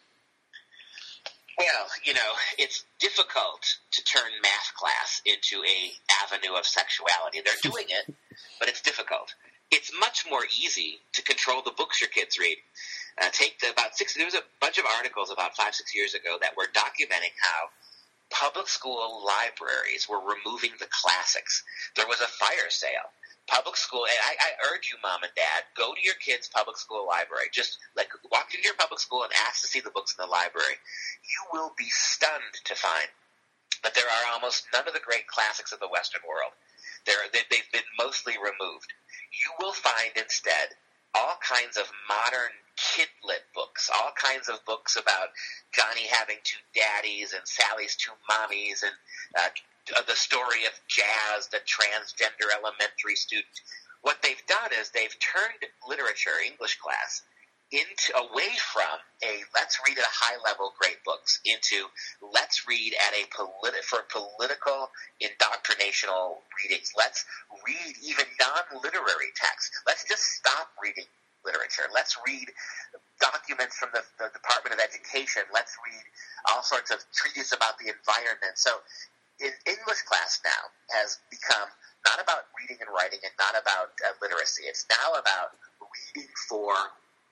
Well, 1.59 1.87
you 2.05 2.15
know, 2.15 2.33
it's 2.59 2.85
difficult 2.99 3.63
to 3.93 4.05
turn 4.05 4.31
math 4.43 4.75
class 4.75 5.23
into 5.25 5.63
a 5.63 5.93
avenue 6.25 6.59
of 6.59 6.67
sexuality. 6.67 7.43
They're 7.45 7.71
doing 7.71 7.87
it, 7.89 8.15
but 8.59 8.69
it's 8.69 8.81
difficult. 8.81 9.35
It's 9.71 9.93
much 9.99 10.25
more 10.29 10.45
easy 10.61 10.99
to 11.13 11.23
control 11.23 11.63
the 11.63 11.71
books 11.71 12.01
your 12.01 12.11
kids 12.11 12.39
read. 12.39 12.57
Uh, 13.23 13.29
take 13.33 13.61
the 13.61 13.71
about 13.71 13.97
six. 13.97 14.15
There 14.15 14.25
was 14.25 14.35
a 14.35 14.43
bunch 14.61 14.79
of 14.79 14.85
articles 14.97 15.31
about 15.31 15.57
five, 15.57 15.75
six 15.75 15.95
years 15.95 16.15
ago 16.15 16.37
that 16.41 16.57
were 16.57 16.67
documenting 16.75 17.35
how 17.41 17.71
public 18.31 18.67
school 18.67 19.25
libraries 19.25 20.09
were 20.09 20.19
removing 20.19 20.73
the 20.81 20.89
classics. 20.91 21.63
There 21.95 22.07
was 22.09 22.21
a 22.21 22.27
fire 22.27 22.71
sale 22.71 23.15
public 23.47 23.77
school, 23.77 24.05
and 24.09 24.21
I, 24.25 24.33
I 24.41 24.51
urge 24.73 24.89
you, 24.91 24.97
mom 25.03 25.23
and 25.23 25.33
dad, 25.37 25.69
go 25.77 25.93
to 25.93 26.01
your 26.01 26.17
kid's 26.17 26.49
public 26.49 26.77
school 26.77 27.07
library. 27.07 27.53
Just 27.53 27.79
like 27.97 28.09
walk 28.33 28.55
into 28.55 28.65
your 28.65 28.79
public 28.79 29.01
school 29.01 29.23
and 29.23 29.33
ask 29.47 29.61
to 29.63 29.69
see 29.69 29.81
the 29.81 29.93
books 29.93 30.15
in 30.17 30.25
the 30.25 30.31
library. 30.31 30.81
You 31.23 31.41
will 31.53 31.73
be 31.77 31.89
stunned 31.89 32.57
to 32.65 32.75
find 32.75 33.09
that 33.83 33.95
there 33.95 34.09
are 34.09 34.33
almost 34.33 34.67
none 34.73 34.89
of 34.89 34.95
the 34.95 35.05
great 35.05 35.27
classics 35.29 35.73
of 35.73 35.81
the 35.81 35.93
Western 35.93 36.23
world. 36.27 36.57
They're, 37.05 37.29
they, 37.33 37.45
they've 37.51 37.73
been 37.73 37.89
mostly 38.01 38.35
removed. 38.41 38.89
You 39.29 39.53
will 39.61 39.77
find 39.77 40.17
instead 40.17 40.73
all 41.15 41.37
kinds 41.45 41.77
of 41.77 41.85
modern 42.09 42.51
kidlit 42.77 43.45
books, 43.55 43.91
all 43.93 44.11
kinds 44.17 44.49
of 44.49 44.65
books 44.65 44.97
about 44.97 45.31
Johnny 45.73 46.09
having 46.11 46.39
two 46.43 46.59
daddies 46.75 47.33
and 47.33 47.47
Sally's 47.47 47.95
two 47.95 48.13
mommies 48.29 48.83
and 48.83 48.97
uh, 49.39 49.49
uh, 49.97 50.03
the 50.07 50.17
story 50.17 50.65
of 50.67 50.73
Jazz, 50.89 51.49
the 51.49 51.61
transgender 51.65 52.49
elementary 52.53 53.17
student. 53.17 53.61
What 54.03 54.21
they've 54.23 54.45
done 54.47 54.71
is 54.79 54.91
they've 54.91 55.17
turned 55.21 55.65
literature, 55.89 56.37
English 56.45 56.79
class, 56.79 57.23
into 57.73 58.15
away 58.17 58.53
from 58.73 59.01
a 59.25 59.43
let's 59.57 59.81
read 59.89 59.99
at 59.99 60.05
a 60.05 60.15
high 60.15 60.37
level 60.45 60.73
great 60.79 61.03
books 61.05 61.41
into 61.45 61.89
let's 62.21 62.69
read 62.69 62.95
at 62.95 63.13
a 63.17 63.25
politi- 63.35 63.83
for 63.83 64.05
political 64.13 64.91
indoctrinational 65.19 66.45
readings. 66.63 66.93
Let's 66.97 67.25
read 67.67 67.97
even 68.05 68.27
non-literary 68.39 69.33
texts. 69.35 69.73
Let's 69.87 70.05
just 70.07 70.23
stop 70.23 70.69
reading 70.83 71.05
literature. 71.45 71.89
Let's 71.93 72.17
read 72.27 72.49
documents 73.21 73.77
from 73.77 73.91
the, 73.93 74.03
the 74.19 74.31
Department 74.33 74.75
of 74.75 74.81
Education. 74.81 75.43
Let's 75.53 75.77
read 75.85 76.05
all 76.53 76.63
sorts 76.63 76.91
of 76.91 77.01
treatises 77.13 77.53
about 77.53 77.79
the 77.79 77.93
environment. 77.93 78.57
So 78.57 78.81
in 79.41 79.53
English 79.67 80.03
class 80.07 80.41
now 80.45 80.63
has 80.95 81.19
become 81.31 81.69
not 82.07 82.23
about 82.23 82.47
reading 82.59 82.79
and 82.81 82.91
writing 82.93 83.19
and 83.25 83.33
not 83.39 83.57
about 83.57 83.97
uh, 84.05 84.13
literacy. 84.21 84.65
It's 84.69 84.87
now 84.91 85.19
about 85.19 85.57
reading 85.81 86.31
for 86.49 86.75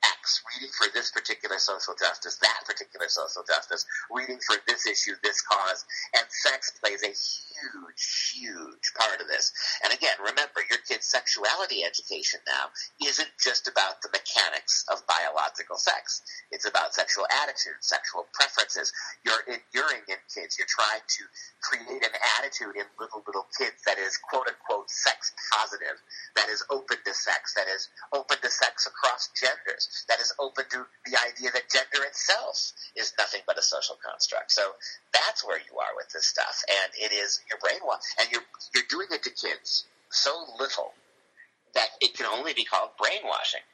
X, 0.03 0.43
reading 0.51 0.73
for 0.75 0.91
this 0.93 1.11
particular 1.13 1.59
social 1.59 1.95
justice, 1.95 2.37
that 2.43 2.63
particular 2.67 3.07
social 3.09 3.45
justice, 3.47 3.87
reading 4.11 4.39
for 4.43 4.57
this 4.67 4.87
issue, 4.87 5.15
this 5.23 5.41
cause, 5.43 5.85
and 6.15 6.25
sex 6.29 6.73
plays 6.83 7.03
a 7.05 7.15
huge, 7.63 8.35
huge 8.35 8.87
part 8.99 9.23
of 9.23 9.31
this. 9.31 9.55
And 9.85 9.95
again, 9.95 10.19
remember, 10.19 10.67
your 10.67 10.83
kid's 10.83 11.07
sexuality 11.07 11.87
education 11.87 12.41
now 12.47 12.75
isn't 13.07 13.31
just 13.39 13.71
about 13.71 14.03
the 14.03 14.11
mechanics 14.11 14.85
of 14.91 15.07
biological 15.07 15.79
sex. 15.79 16.23
It's 16.51 16.67
about 16.67 16.95
sexual 16.95 17.25
attitudes, 17.31 17.87
sexual 17.87 18.27
preferences. 18.35 18.93
You're 19.25 19.47
enduring 19.47 20.03
in 20.11 20.19
kids. 20.27 20.59
You're 20.59 20.71
trying 20.71 21.07
to 21.07 21.23
create 21.63 22.03
an 22.03 22.15
attitude 22.39 22.75
in 22.75 22.87
little, 22.99 23.23
little 23.27 23.47
kids 23.55 23.79
that 23.87 23.99
is 23.99 24.19
quote 24.19 24.49
unquote 24.51 24.91
sex 24.91 25.33
positive, 25.55 25.97
that 26.35 26.49
is 26.51 26.65
open 26.71 26.99
to 27.05 27.15
sex, 27.15 27.55
that 27.55 27.71
is 27.71 27.89
open 28.13 28.37
to 28.43 28.51
sex 28.51 28.87
across 28.87 29.31
genders, 29.39 29.87
that 30.09 30.21
is 30.21 30.35
open 30.41 30.65
to 30.71 30.85
the 31.07 31.15
idea 31.23 31.51
that 31.55 31.71
gender 31.71 32.03
itself 32.07 32.73
is 32.97 33.13
nothing 33.19 33.41
but 33.47 33.59
a 33.59 33.63
social 33.63 33.97
construct. 34.03 34.51
So 34.51 34.75
that's 35.13 35.45
where 35.47 35.59
you 35.59 35.79
are 35.79 35.95
with 35.97 36.11
this 36.13 36.27
stuff. 36.27 36.65
And 36.69 36.91
it 36.99 37.15
is 37.15 37.41
your 37.53 37.61
brainwash, 37.61 38.05
and 38.19 38.33
you're 38.33 38.47
you're 38.75 38.89
doing 38.89 39.09
it 39.13 39.23
to 39.25 39.31
kids 39.31 39.85
so 40.11 40.33
little 40.59 40.95
that 41.75 41.89
it 42.01 42.15
can 42.15 42.27
only 42.27 42.53
be 42.53 42.65
called 42.65 42.91
brainwashing. 42.99 43.65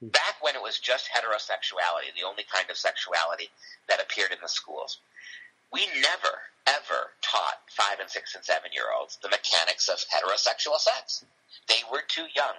Hmm. 0.00 0.08
back 0.14 0.38
when 0.40 0.54
it 0.54 0.62
was 0.62 0.78
just 0.78 1.10
heterosexuality, 1.10 2.14
the 2.14 2.26
only 2.26 2.44
kind 2.46 2.70
of 2.70 2.76
sexuality 2.78 3.50
that 3.88 4.00
appeared 4.00 4.30
in 4.30 4.38
the 4.40 4.48
schools, 4.48 4.98
we 5.72 5.86
never, 6.00 6.38
ever 6.66 7.10
taught 7.20 7.58
five 7.68 7.98
and 8.00 8.08
six 8.08 8.34
and 8.34 8.44
seven 8.44 8.70
year 8.72 8.86
olds 8.94 9.18
the 9.22 9.28
mechanics 9.28 9.88
of 9.88 9.98
heterosexual 10.06 10.78
sex. 10.78 11.24
They 11.66 11.82
were 11.90 12.02
too 12.06 12.26
young. 12.34 12.54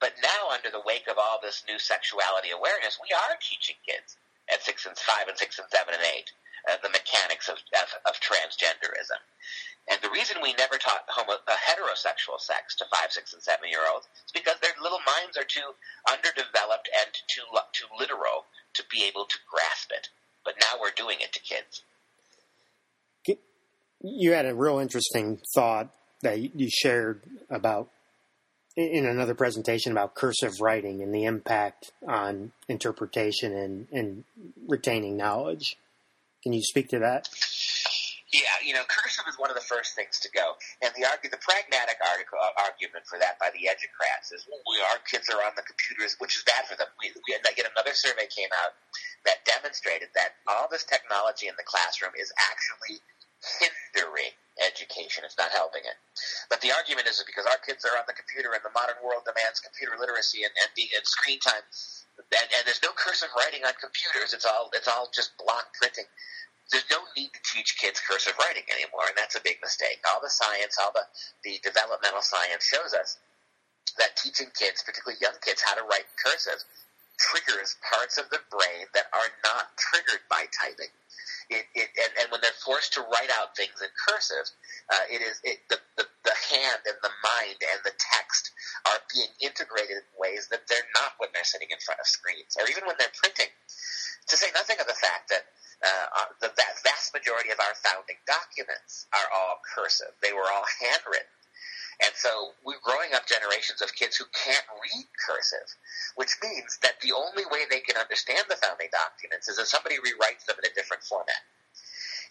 But 0.00 0.14
now, 0.22 0.50
under 0.50 0.70
the 0.70 0.82
wake 0.84 1.06
of 1.08 1.18
all 1.18 1.38
this 1.42 1.62
new 1.68 1.78
sexuality 1.78 2.50
awareness, 2.50 2.98
we 3.00 3.14
are 3.14 3.38
teaching 3.38 3.76
kids 3.86 4.16
at 4.52 4.62
six 4.62 4.86
and 4.86 4.96
five 4.98 5.28
and 5.28 5.38
six 5.38 5.58
and 5.58 5.68
seven 5.70 5.94
and 5.94 6.04
eight 6.14 6.30
uh, 6.68 6.76
the 6.82 6.90
mechanics 6.90 7.48
of, 7.48 7.56
of, 7.56 7.88
of 8.06 8.14
transgenderism. 8.20 9.18
And 9.90 9.98
the 10.00 10.10
reason 10.10 10.38
we 10.42 10.54
never 10.54 10.78
taught 10.78 11.02
homo, 11.08 11.34
uh, 11.34 11.58
heterosexual 11.58 12.38
sex 12.38 12.76
to 12.76 12.84
five, 12.86 13.10
six, 13.10 13.32
and 13.32 13.42
seven 13.42 13.68
year 13.68 13.82
olds 13.92 14.06
is 14.26 14.32
because 14.32 14.54
their 14.62 14.74
little 14.80 15.00
minds 15.18 15.36
are 15.36 15.44
too 15.44 15.74
underdeveloped 16.06 16.88
and 17.02 17.10
too 17.26 17.42
too 17.74 17.90
literal 17.98 18.46
to 18.74 18.84
be 18.90 19.04
able 19.04 19.24
to 19.24 19.36
grasp 19.50 19.90
it. 19.90 20.08
But 20.44 20.54
now 20.60 20.78
we're 20.80 20.94
doing 20.96 21.18
it 21.20 21.32
to 21.32 21.40
kids. 21.40 21.82
You 24.04 24.32
had 24.32 24.46
a 24.46 24.54
real 24.54 24.78
interesting 24.78 25.40
thought 25.54 25.92
that 26.22 26.56
you 26.58 26.68
shared 26.70 27.22
about 27.50 27.88
in 28.76 29.04
another 29.04 29.34
presentation 29.34 29.92
about 29.92 30.14
cursive 30.14 30.60
writing 30.60 31.02
and 31.02 31.14
the 31.14 31.24
impact 31.24 31.92
on 32.06 32.52
interpretation 32.68 33.52
and, 33.52 33.88
and 33.92 34.24
retaining 34.66 35.16
knowledge. 35.16 35.76
Can 36.42 36.52
you 36.52 36.62
speak 36.62 36.88
to 36.88 36.98
that? 36.98 37.28
Yeah, 38.32 38.64
you 38.64 38.72
know, 38.72 38.80
cursive 38.88 39.28
is 39.28 39.36
one 39.36 39.52
of 39.52 39.60
the 39.60 39.68
first 39.68 39.92
things 39.92 40.16
to 40.24 40.28
go, 40.32 40.56
and 40.80 40.88
the 40.96 41.04
argue, 41.04 41.28
the 41.28 41.36
pragmatic 41.44 42.00
article, 42.00 42.40
uh, 42.40 42.64
argument 42.64 43.04
for 43.04 43.20
that 43.20 43.36
by 43.36 43.52
the 43.52 43.68
educrats 43.68 44.32
is, 44.32 44.48
well, 44.48 44.56
we, 44.64 44.80
our 44.88 45.04
kids 45.04 45.28
are 45.28 45.44
on 45.44 45.52
the 45.52 45.60
computers, 45.68 46.16
which 46.16 46.32
is 46.32 46.42
bad 46.48 46.64
for 46.64 46.72
them. 46.80 46.88
We, 46.96 47.12
we 47.12 47.36
yet 47.36 47.44
another 47.44 47.92
survey 47.92 48.24
came 48.32 48.48
out 48.64 48.72
that 49.28 49.44
demonstrated 49.44 50.08
that 50.16 50.40
all 50.48 50.64
this 50.72 50.88
technology 50.88 51.44
in 51.44 51.54
the 51.60 51.68
classroom 51.68 52.16
is 52.16 52.32
actually 52.40 53.04
hindering 53.58 54.34
education. 54.60 55.24
It's 55.26 55.38
not 55.38 55.50
helping 55.50 55.82
it. 55.82 55.96
But 56.50 56.60
the 56.60 56.72
argument 56.72 57.08
is 57.08 57.22
because 57.26 57.46
our 57.46 57.58
kids 57.64 57.84
are 57.84 57.96
on 57.98 58.06
the 58.06 58.16
computer 58.16 58.52
and 58.54 58.62
the 58.62 58.74
modern 58.74 59.00
world 59.02 59.26
demands 59.26 59.58
computer 59.58 59.96
literacy 59.98 60.44
and, 60.46 60.54
and, 60.62 60.70
the, 60.76 60.86
and 60.94 61.04
screen 61.04 61.40
time, 61.40 61.64
and, 62.18 62.48
and 62.52 62.62
there's 62.68 62.82
no 62.84 62.92
cursive 62.94 63.32
writing 63.34 63.64
on 63.64 63.72
computers. 63.80 64.36
It's 64.36 64.46
all 64.46 64.70
it's 64.76 64.88
all 64.88 65.08
just 65.10 65.34
block 65.40 65.72
printing 65.74 66.06
there's 66.72 66.88
no 66.88 67.04
need 67.14 67.28
to 67.36 67.42
teach 67.44 67.76
kids 67.76 68.00
cursive 68.00 68.32
writing 68.40 68.64
anymore, 68.72 69.04
and 69.06 69.16
that's 69.16 69.36
a 69.36 69.44
big 69.44 69.60
mistake. 69.60 70.00
All 70.08 70.24
the 70.24 70.32
science, 70.32 70.80
all 70.80 70.90
the, 70.96 71.04
the 71.44 71.60
developmental 71.60 72.24
science 72.24 72.64
shows 72.64 72.96
us 72.96 73.20
that 74.00 74.16
teaching 74.16 74.48
kids, 74.56 74.80
particularly 74.80 75.20
young 75.20 75.36
kids, 75.44 75.60
how 75.60 75.76
to 75.76 75.84
write 75.84 76.08
cursive 76.16 76.64
triggers 77.20 77.76
parts 77.84 78.16
of 78.16 78.24
the 78.32 78.40
brain 78.48 78.88
that 78.96 79.12
are 79.12 79.30
not 79.44 79.76
triggered 79.76 80.24
by 80.32 80.48
typing. 80.48 80.90
It, 81.52 81.66
it, 81.76 81.88
and, 82.00 82.12
and 82.20 82.26
when 82.32 82.40
they're 82.40 82.62
forced 82.64 82.96
to 82.96 83.04
write 83.04 83.30
out 83.36 83.52
things 83.56 83.76
in 83.80 83.92
cursive, 84.08 84.46
uh, 84.88 85.04
it 85.12 85.20
is 85.20 85.36
it, 85.44 85.60
the, 85.68 85.78
the, 86.00 86.04
the 86.24 86.36
hand 86.52 86.80
and 86.88 86.98
the 87.04 87.12
mind 87.22 87.58
and 87.60 87.80
the 87.84 87.94
text 87.96 88.52
are 88.88 89.00
being 89.12 89.28
integrated 89.40 90.00
in 90.02 90.06
ways 90.16 90.48
that 90.50 90.64
they're 90.68 90.90
not 90.96 91.16
when 91.20 91.28
they're 91.36 91.46
sitting 91.46 91.68
in 91.70 91.80
front 91.84 92.00
of 92.00 92.06
screens, 92.08 92.56
or 92.56 92.64
even 92.68 92.88
when 92.88 92.96
they're 92.98 93.12
printing. 93.20 93.50
To 94.30 94.34
say 94.38 94.48
nothing 94.54 94.78
of 94.78 94.86
the 94.86 94.96
fact 94.96 95.28
that 95.34 95.44
uh, 95.82 96.30
the 96.40 96.50
vast 96.54 97.10
majority 97.12 97.50
of 97.50 97.58
our 97.58 97.74
founding 97.82 98.18
documents 98.22 99.10
are 99.12 99.28
all 99.34 99.58
cursive. 99.74 100.14
They 100.22 100.32
were 100.32 100.46
all 100.46 100.64
handwritten. 100.78 101.41
And 102.00 102.12
so 102.16 102.56
we're 102.64 102.80
growing 102.82 103.12
up 103.12 103.28
generations 103.28 103.82
of 103.82 103.94
kids 103.94 104.16
who 104.16 104.24
can't 104.32 104.64
read 104.80 105.06
cursive, 105.20 105.68
which 106.16 106.32
means 106.42 106.78
that 106.82 107.00
the 107.04 107.12
only 107.12 107.44
way 107.50 107.68
they 107.68 107.80
can 107.80 107.96
understand 108.00 108.48
the 108.48 108.56
founding 108.56 108.88
documents 108.88 109.48
is 109.48 109.58
if 109.58 109.68
somebody 109.68 109.96
rewrites 110.00 110.48
them 110.48 110.56
in 110.62 110.70
a 110.70 110.74
different 110.74 111.04
format. 111.04 111.42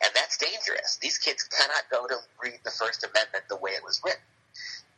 And 0.02 0.12
that's 0.18 0.38
dangerous. 0.38 0.98
These 0.98 1.20
kids 1.20 1.46
cannot 1.46 1.86
go 1.92 2.08
to 2.08 2.18
read 2.42 2.60
the 2.66 2.74
First 2.74 3.06
Amendment 3.06 3.46
the 3.50 3.62
way 3.62 3.72
it 3.78 3.84
was 3.86 4.02
written. 4.04 4.26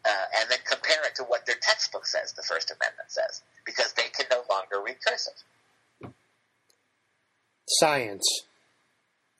Uh, 0.04 0.40
and 0.40 0.52
then 0.52 0.60
compare 0.68 1.00
it 1.08 1.16
to 1.16 1.24
what 1.24 1.46
their 1.46 1.56
textbook 1.62 2.06
says 2.06 2.34
the 2.34 2.44
First 2.44 2.72
Amendment 2.72 3.08
says, 3.08 3.42
because 3.66 3.94
they 3.94 4.12
can 4.12 4.26
no 4.32 4.44
longer 4.50 4.84
read 4.84 4.98
cursive 5.00 5.40
science. 7.68 8.44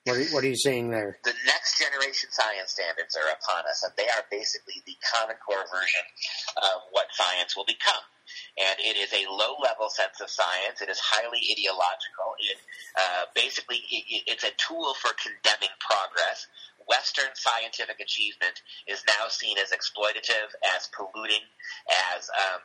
What 0.04 0.20
are, 0.20 0.28
what 0.36 0.44
are 0.44 0.52
you 0.52 0.60
seeing 0.60 0.92
there? 0.92 1.16
The 1.24 1.32
next 1.48 1.80
generation 1.80 2.28
science 2.28 2.76
standards 2.76 3.16
are 3.16 3.32
upon 3.32 3.64
us, 3.72 3.88
and 3.88 3.94
they 3.96 4.12
are 4.12 4.28
basically 4.28 4.84
the 4.84 5.00
Common 5.00 5.40
Core 5.40 5.64
version 5.72 6.06
of 6.60 6.92
what 6.92 7.08
science 7.16 7.56
will 7.56 7.64
become. 7.64 8.04
And 8.60 8.76
it 8.84 9.00
is 9.00 9.16
a 9.16 9.32
low 9.32 9.56
level 9.64 9.88
sense 9.88 10.20
of 10.20 10.28
science. 10.28 10.84
It 10.84 10.92
is 10.92 11.00
highly 11.00 11.40
ideological. 11.48 12.36
It 12.44 12.60
uh, 13.00 13.32
basically 13.32 13.80
it, 13.88 14.28
it's 14.28 14.44
a 14.44 14.52
tool 14.60 14.92
for 15.00 15.16
condemning 15.16 15.72
progress. 15.80 16.52
Western 16.84 17.32
scientific 17.32 18.04
achievement 18.04 18.60
is 18.92 19.08
now 19.08 19.32
seen 19.32 19.56
as 19.56 19.72
exploitative, 19.72 20.52
as 20.76 20.92
polluting, 20.92 21.48
as 22.12 22.28
um, 22.28 22.60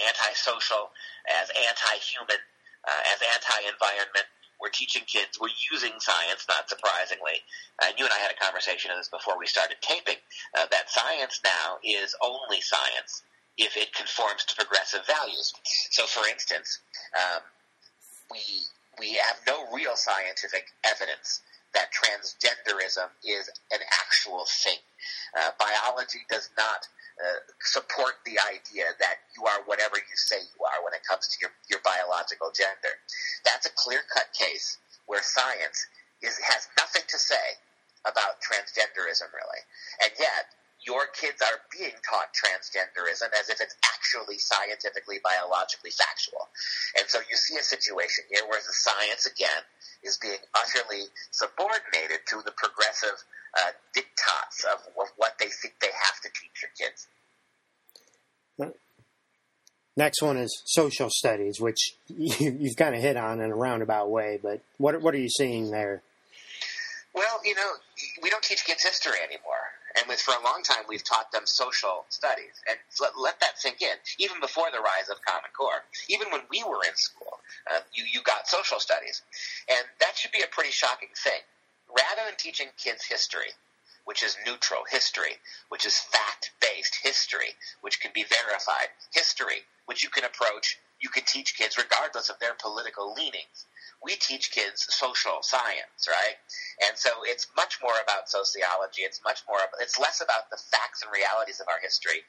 antisocial, 0.00 0.88
as 1.28 1.52
anti-human, 1.52 2.40
uh, 2.88 3.12
as 3.12 3.20
anti-environment 3.20 4.24
we're 4.60 4.74
teaching 4.74 5.02
kids, 5.06 5.38
we're 5.40 5.54
using 5.70 5.92
science, 5.98 6.46
not 6.48 6.68
surprisingly. 6.68 7.42
And 7.82 7.94
you 7.98 8.04
and 8.04 8.12
I 8.12 8.18
had 8.18 8.32
a 8.32 8.38
conversation 8.42 8.90
of 8.90 8.98
this 8.98 9.08
before 9.08 9.38
we 9.38 9.46
started 9.46 9.76
taping, 9.80 10.18
uh, 10.58 10.66
that 10.70 10.90
science 10.90 11.40
now 11.44 11.78
is 11.84 12.14
only 12.22 12.60
science 12.60 13.22
if 13.56 13.76
it 13.76 13.92
conforms 13.94 14.44
to 14.44 14.54
progressive 14.54 15.06
values. 15.06 15.52
So, 15.90 16.06
for 16.06 16.26
instance, 16.28 16.80
um, 17.14 17.42
we 18.30 18.40
we 18.98 19.14
have 19.14 19.38
no 19.46 19.70
real 19.72 19.94
scientific 19.94 20.66
evidence 20.84 21.40
that 21.74 21.90
transgenderism 21.94 23.06
is 23.24 23.48
an 23.70 23.78
actual 24.02 24.44
thing. 24.48 24.78
Uh, 25.38 25.50
biology 25.58 26.20
does 26.30 26.50
not 26.56 26.88
support 27.60 28.22
the 28.24 28.38
idea 28.46 28.94
that 28.98 29.26
you 29.34 29.44
are 29.46 29.62
whatever 29.66 29.98
you 29.98 30.16
say 30.16 30.38
you 30.38 30.60
are 30.62 30.84
when 30.84 30.94
it 30.94 31.02
comes 31.02 31.26
to 31.28 31.36
your, 31.42 31.50
your 31.70 31.82
biological 31.82 32.50
gender. 32.54 32.94
That's 33.44 33.66
a 33.66 33.74
clear 33.74 34.00
cut 34.12 34.30
case 34.34 34.78
where 35.06 35.22
science 35.22 35.86
is, 36.22 36.38
has 36.38 36.68
nothing 36.78 37.02
to 37.08 37.18
say 37.18 37.58
about 38.06 38.38
transgenderism, 38.38 39.28
really. 39.34 39.62
And 40.04 40.12
yet, 40.18 40.46
your 40.88 41.04
kids 41.12 41.44
are 41.44 41.60
being 41.68 41.92
taught 42.00 42.32
transgenderism 42.32 43.28
as 43.36 43.52
if 43.52 43.60
it's 43.60 43.76
actually 43.84 44.40
scientifically, 44.40 45.20
biologically 45.20 45.92
factual. 45.92 46.48
And 46.96 47.04
so 47.12 47.20
you 47.28 47.36
see 47.36 47.60
a 47.60 47.62
situation 47.62 48.24
here 48.32 48.48
where 48.48 48.64
the 48.64 48.72
science, 48.72 49.28
again, 49.28 49.60
is 50.00 50.16
being 50.16 50.40
utterly 50.56 51.12
subordinated 51.28 52.24
to 52.32 52.40
the 52.40 52.56
progressive 52.56 53.20
uh, 53.52 53.76
diktats 53.92 54.64
of, 54.64 54.80
of 54.96 55.12
what 55.20 55.36
they 55.36 55.52
think 55.52 55.76
they 55.84 55.92
have 55.92 56.16
to 56.24 56.32
teach 56.32 56.56
your 56.64 56.72
kids. 56.72 57.04
Next 59.98 60.22
one 60.22 60.36
is 60.36 60.62
social 60.64 61.10
studies, 61.10 61.60
which 61.60 61.96
you, 62.06 62.68
have 62.68 62.76
kind 62.76 62.94
of 62.94 63.02
hit 63.02 63.16
on 63.16 63.40
in 63.40 63.50
a 63.50 63.54
roundabout 63.54 64.08
way. 64.08 64.38
But 64.40 64.62
what 64.78 65.02
what 65.02 65.12
are 65.12 65.18
you 65.18 65.28
seeing 65.28 65.72
there? 65.72 66.02
Well, 67.12 67.40
you 67.44 67.56
know, 67.56 67.70
we 68.22 68.30
don't 68.30 68.44
teach 68.44 68.64
kids 68.64 68.84
history 68.84 69.18
anymore, 69.18 69.74
and 69.98 70.08
with, 70.08 70.20
for 70.20 70.34
a 70.34 70.44
long 70.44 70.62
time 70.62 70.84
we've 70.88 71.04
taught 71.04 71.32
them 71.32 71.42
social 71.44 72.06
studies. 72.08 72.54
And 72.68 72.78
let, 73.00 73.18
let 73.18 73.40
that 73.40 73.58
sink 73.58 73.82
in. 73.82 73.96
Even 74.18 74.40
before 74.40 74.70
the 74.72 74.78
rise 74.78 75.08
of 75.10 75.18
Common 75.26 75.50
Core, 75.56 75.82
even 76.08 76.28
when 76.30 76.42
we 76.50 76.62
were 76.64 76.80
in 76.86 76.94
school, 76.94 77.40
uh, 77.70 77.80
you 77.92 78.04
you 78.12 78.22
got 78.22 78.46
social 78.48 78.80
studies, 78.80 79.22
and 79.68 79.84
that 80.00 80.16
should 80.16 80.32
be 80.32 80.42
a 80.42 80.50
pretty 80.50 80.70
shocking 80.70 81.10
thing 81.16 81.42
rather 81.88 82.28
than 82.28 82.36
teaching 82.36 82.68
kids 82.76 83.04
history, 83.04 83.50
which 84.04 84.22
is 84.22 84.36
neutral 84.46 84.84
history, 84.90 85.40
which 85.68 85.86
is 85.86 85.98
fact 85.98 86.52
based 86.60 86.96
history, 87.02 87.56
which 87.80 88.00
can 88.00 88.10
be 88.14 88.24
verified 88.24 88.88
history, 89.12 89.64
which 89.86 90.02
you 90.02 90.10
can 90.10 90.24
approach, 90.24 90.78
you 91.00 91.08
can 91.08 91.24
teach 91.26 91.56
kids 91.56 91.76
regardless 91.76 92.28
of 92.28 92.38
their 92.38 92.54
political 92.54 93.14
leanings 93.14 93.66
we 94.02 94.14
teach 94.14 94.50
kids 94.52 94.86
social 94.94 95.42
science, 95.42 96.06
right? 96.06 96.38
And 96.86 96.96
so 96.96 97.10
it's 97.24 97.48
much 97.56 97.78
more 97.82 97.98
about 98.02 98.30
sociology. 98.30 99.02
It's 99.02 99.20
much 99.24 99.42
more, 99.48 99.58
it's 99.80 99.98
less 99.98 100.22
about 100.22 100.50
the 100.50 100.58
facts 100.70 101.02
and 101.02 101.10
realities 101.10 101.58
of 101.58 101.66
our 101.66 101.82
history 101.82 102.22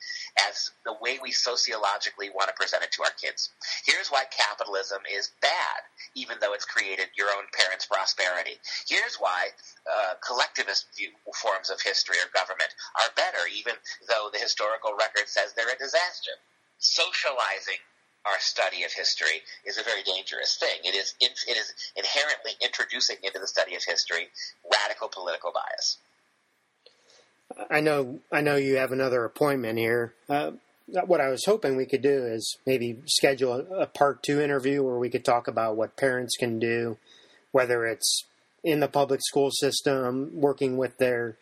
as 0.49 0.71
the 0.85 0.97
way 1.01 1.19
we 1.21 1.31
sociologically 1.31 2.29
want 2.33 2.49
to 2.49 2.57
present 2.57 2.83
it 2.83 2.91
to 2.97 3.03
our 3.03 3.13
kids. 3.21 3.53
Here's 3.85 4.09
why 4.09 4.25
capitalism 4.33 5.05
is 5.05 5.29
bad, 5.41 5.79
even 6.15 6.37
though 6.41 6.53
it's 6.53 6.65
created 6.65 7.13
your 7.13 7.29
own 7.37 7.45
parents' 7.53 7.85
prosperity. 7.85 8.57
Here's 8.89 9.21
why 9.21 9.53
uh, 9.85 10.17
collectivist 10.25 10.89
view, 10.97 11.13
forms 11.37 11.69
of 11.69 11.81
history 11.81 12.17
or 12.17 12.33
government 12.33 12.73
are 12.97 13.13
better, 13.13 13.45
even 13.53 13.77
though 14.09 14.33
the 14.33 14.41
historical 14.41 14.97
record 14.97 15.29
says 15.29 15.53
they're 15.53 15.69
a 15.69 15.77
disaster. 15.77 16.33
Socializing 16.79 17.77
our 18.29 18.39
study 18.39 18.83
of 18.83 18.91
history 18.91 19.41
is 19.65 19.77
a 19.77 19.83
very 19.83 20.03
dangerous 20.03 20.57
thing. 20.57 20.79
It 20.83 20.95
is 20.95 21.15
it 21.21 21.57
is 21.57 21.73
inherently 21.95 22.51
introducing 22.63 23.17
into 23.23 23.39
the 23.39 23.47
study 23.47 23.75
of 23.75 23.83
history 23.83 24.27
radical 24.71 25.09
political 25.09 25.51
bias. 25.51 25.97
I 27.69 27.81
know 27.81 28.19
I 28.31 28.41
know 28.41 28.55
you 28.55 28.77
have 28.77 28.91
another 28.91 29.25
appointment 29.25 29.79
here. 29.79 30.13
Uh, 30.29 30.51
what 31.05 31.21
I 31.21 31.29
was 31.29 31.45
hoping 31.45 31.75
we 31.75 31.85
could 31.85 32.01
do 32.01 32.25
is 32.25 32.57
maybe 32.65 32.97
schedule 33.05 33.53
a, 33.53 33.81
a 33.81 33.85
part 33.85 34.23
two 34.23 34.41
interview 34.41 34.83
where 34.83 34.97
we 34.97 35.09
could 35.09 35.25
talk 35.25 35.47
about 35.47 35.75
what 35.75 35.97
parents 35.97 36.35
can 36.37 36.59
do, 36.59 36.97
whether 37.51 37.85
it's 37.85 38.25
in 38.63 38.79
the 38.79 38.87
public 38.87 39.21
school 39.23 39.51
system, 39.51 40.31
working 40.33 40.77
with 40.77 40.97
their 40.97 41.37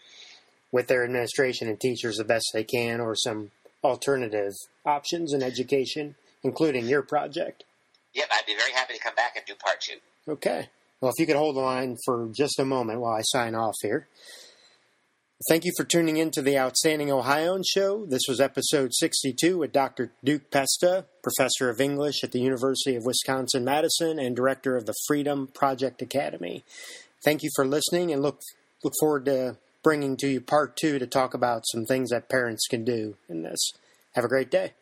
with 0.72 0.88
their 0.88 1.04
administration 1.04 1.68
and 1.68 1.80
teachers 1.80 2.18
the 2.18 2.26
best 2.26 2.46
they 2.54 2.64
can, 2.64 3.00
or 3.00 3.16
some 3.16 3.52
alternative 3.84 4.54
options 4.86 5.34
in 5.34 5.42
education, 5.42 6.16
including 6.48 6.88
your 6.88 7.02
project. 7.02 7.66
Yep, 8.14 8.30
I'd 8.32 8.46
be 8.48 8.56
very 8.56 8.72
happy 8.72 8.94
to 8.94 9.00
come 9.00 9.16
back 9.16 9.36
and 9.36 9.46
do 9.46 9.54
part 9.56 9.82
two. 9.82 9.98
Okay. 10.32 10.70
Well, 11.02 11.12
if 11.12 11.20
you 11.20 11.28
could 11.28 11.36
hold 11.36 11.56
the 11.56 11.62
line 11.62 11.98
for 12.06 12.30
just 12.36 12.58
a 12.60 12.66
moment 12.66 13.02
while 13.02 13.14
I 13.14 13.22
sign 13.22 13.54
off 13.54 13.76
here. 13.82 14.08
Thank 15.48 15.66
you 15.66 15.72
for 15.78 15.84
tuning 15.84 16.18
in 16.18 16.32
to 16.32 16.42
the 16.42 16.58
Outstanding 16.58 17.12
Ohioan 17.12 17.62
Show. 17.64 18.08
This 18.08 18.24
was 18.28 18.42
episode 18.42 18.92
62 18.92 19.60
with 19.60 19.72
Dr. 19.72 20.12
Duke 20.24 20.50
Pesta, 20.50 21.06
professor 21.22 21.70
of 21.70 21.80
English 21.80 22.24
at 22.24 22.32
the 22.32 22.40
University 22.40 22.96
of 22.96 23.06
Wisconsin 23.06 23.64
Madison 23.64 24.18
and 24.18 24.36
director 24.36 24.76
of 24.76 24.88
the 24.88 24.96
Freedom 25.06 25.46
Project 25.46 26.02
Academy. 26.02 26.64
Thank 27.24 27.44
you 27.44 27.52
for 27.56 27.68
listening 27.68 28.12
and 28.12 28.24
look 28.24 28.42
look 28.84 28.94
forward 29.00 29.26
to 29.26 29.58
bringing 29.84 30.18
to 30.18 30.28
you 30.28 30.42
part 30.42 30.76
2 30.76 30.98
to 30.98 31.06
talk 31.06 31.36
about 31.36 31.68
some 31.68 31.86
things 31.86 32.10
that 32.10 32.30
parents 32.30 32.66
can 32.68 32.84
do 32.84 33.16
in 33.30 33.44
this. 33.44 33.74
Have 34.16 34.26
a 34.26 34.30
great 34.30 34.50
day. 34.50 34.74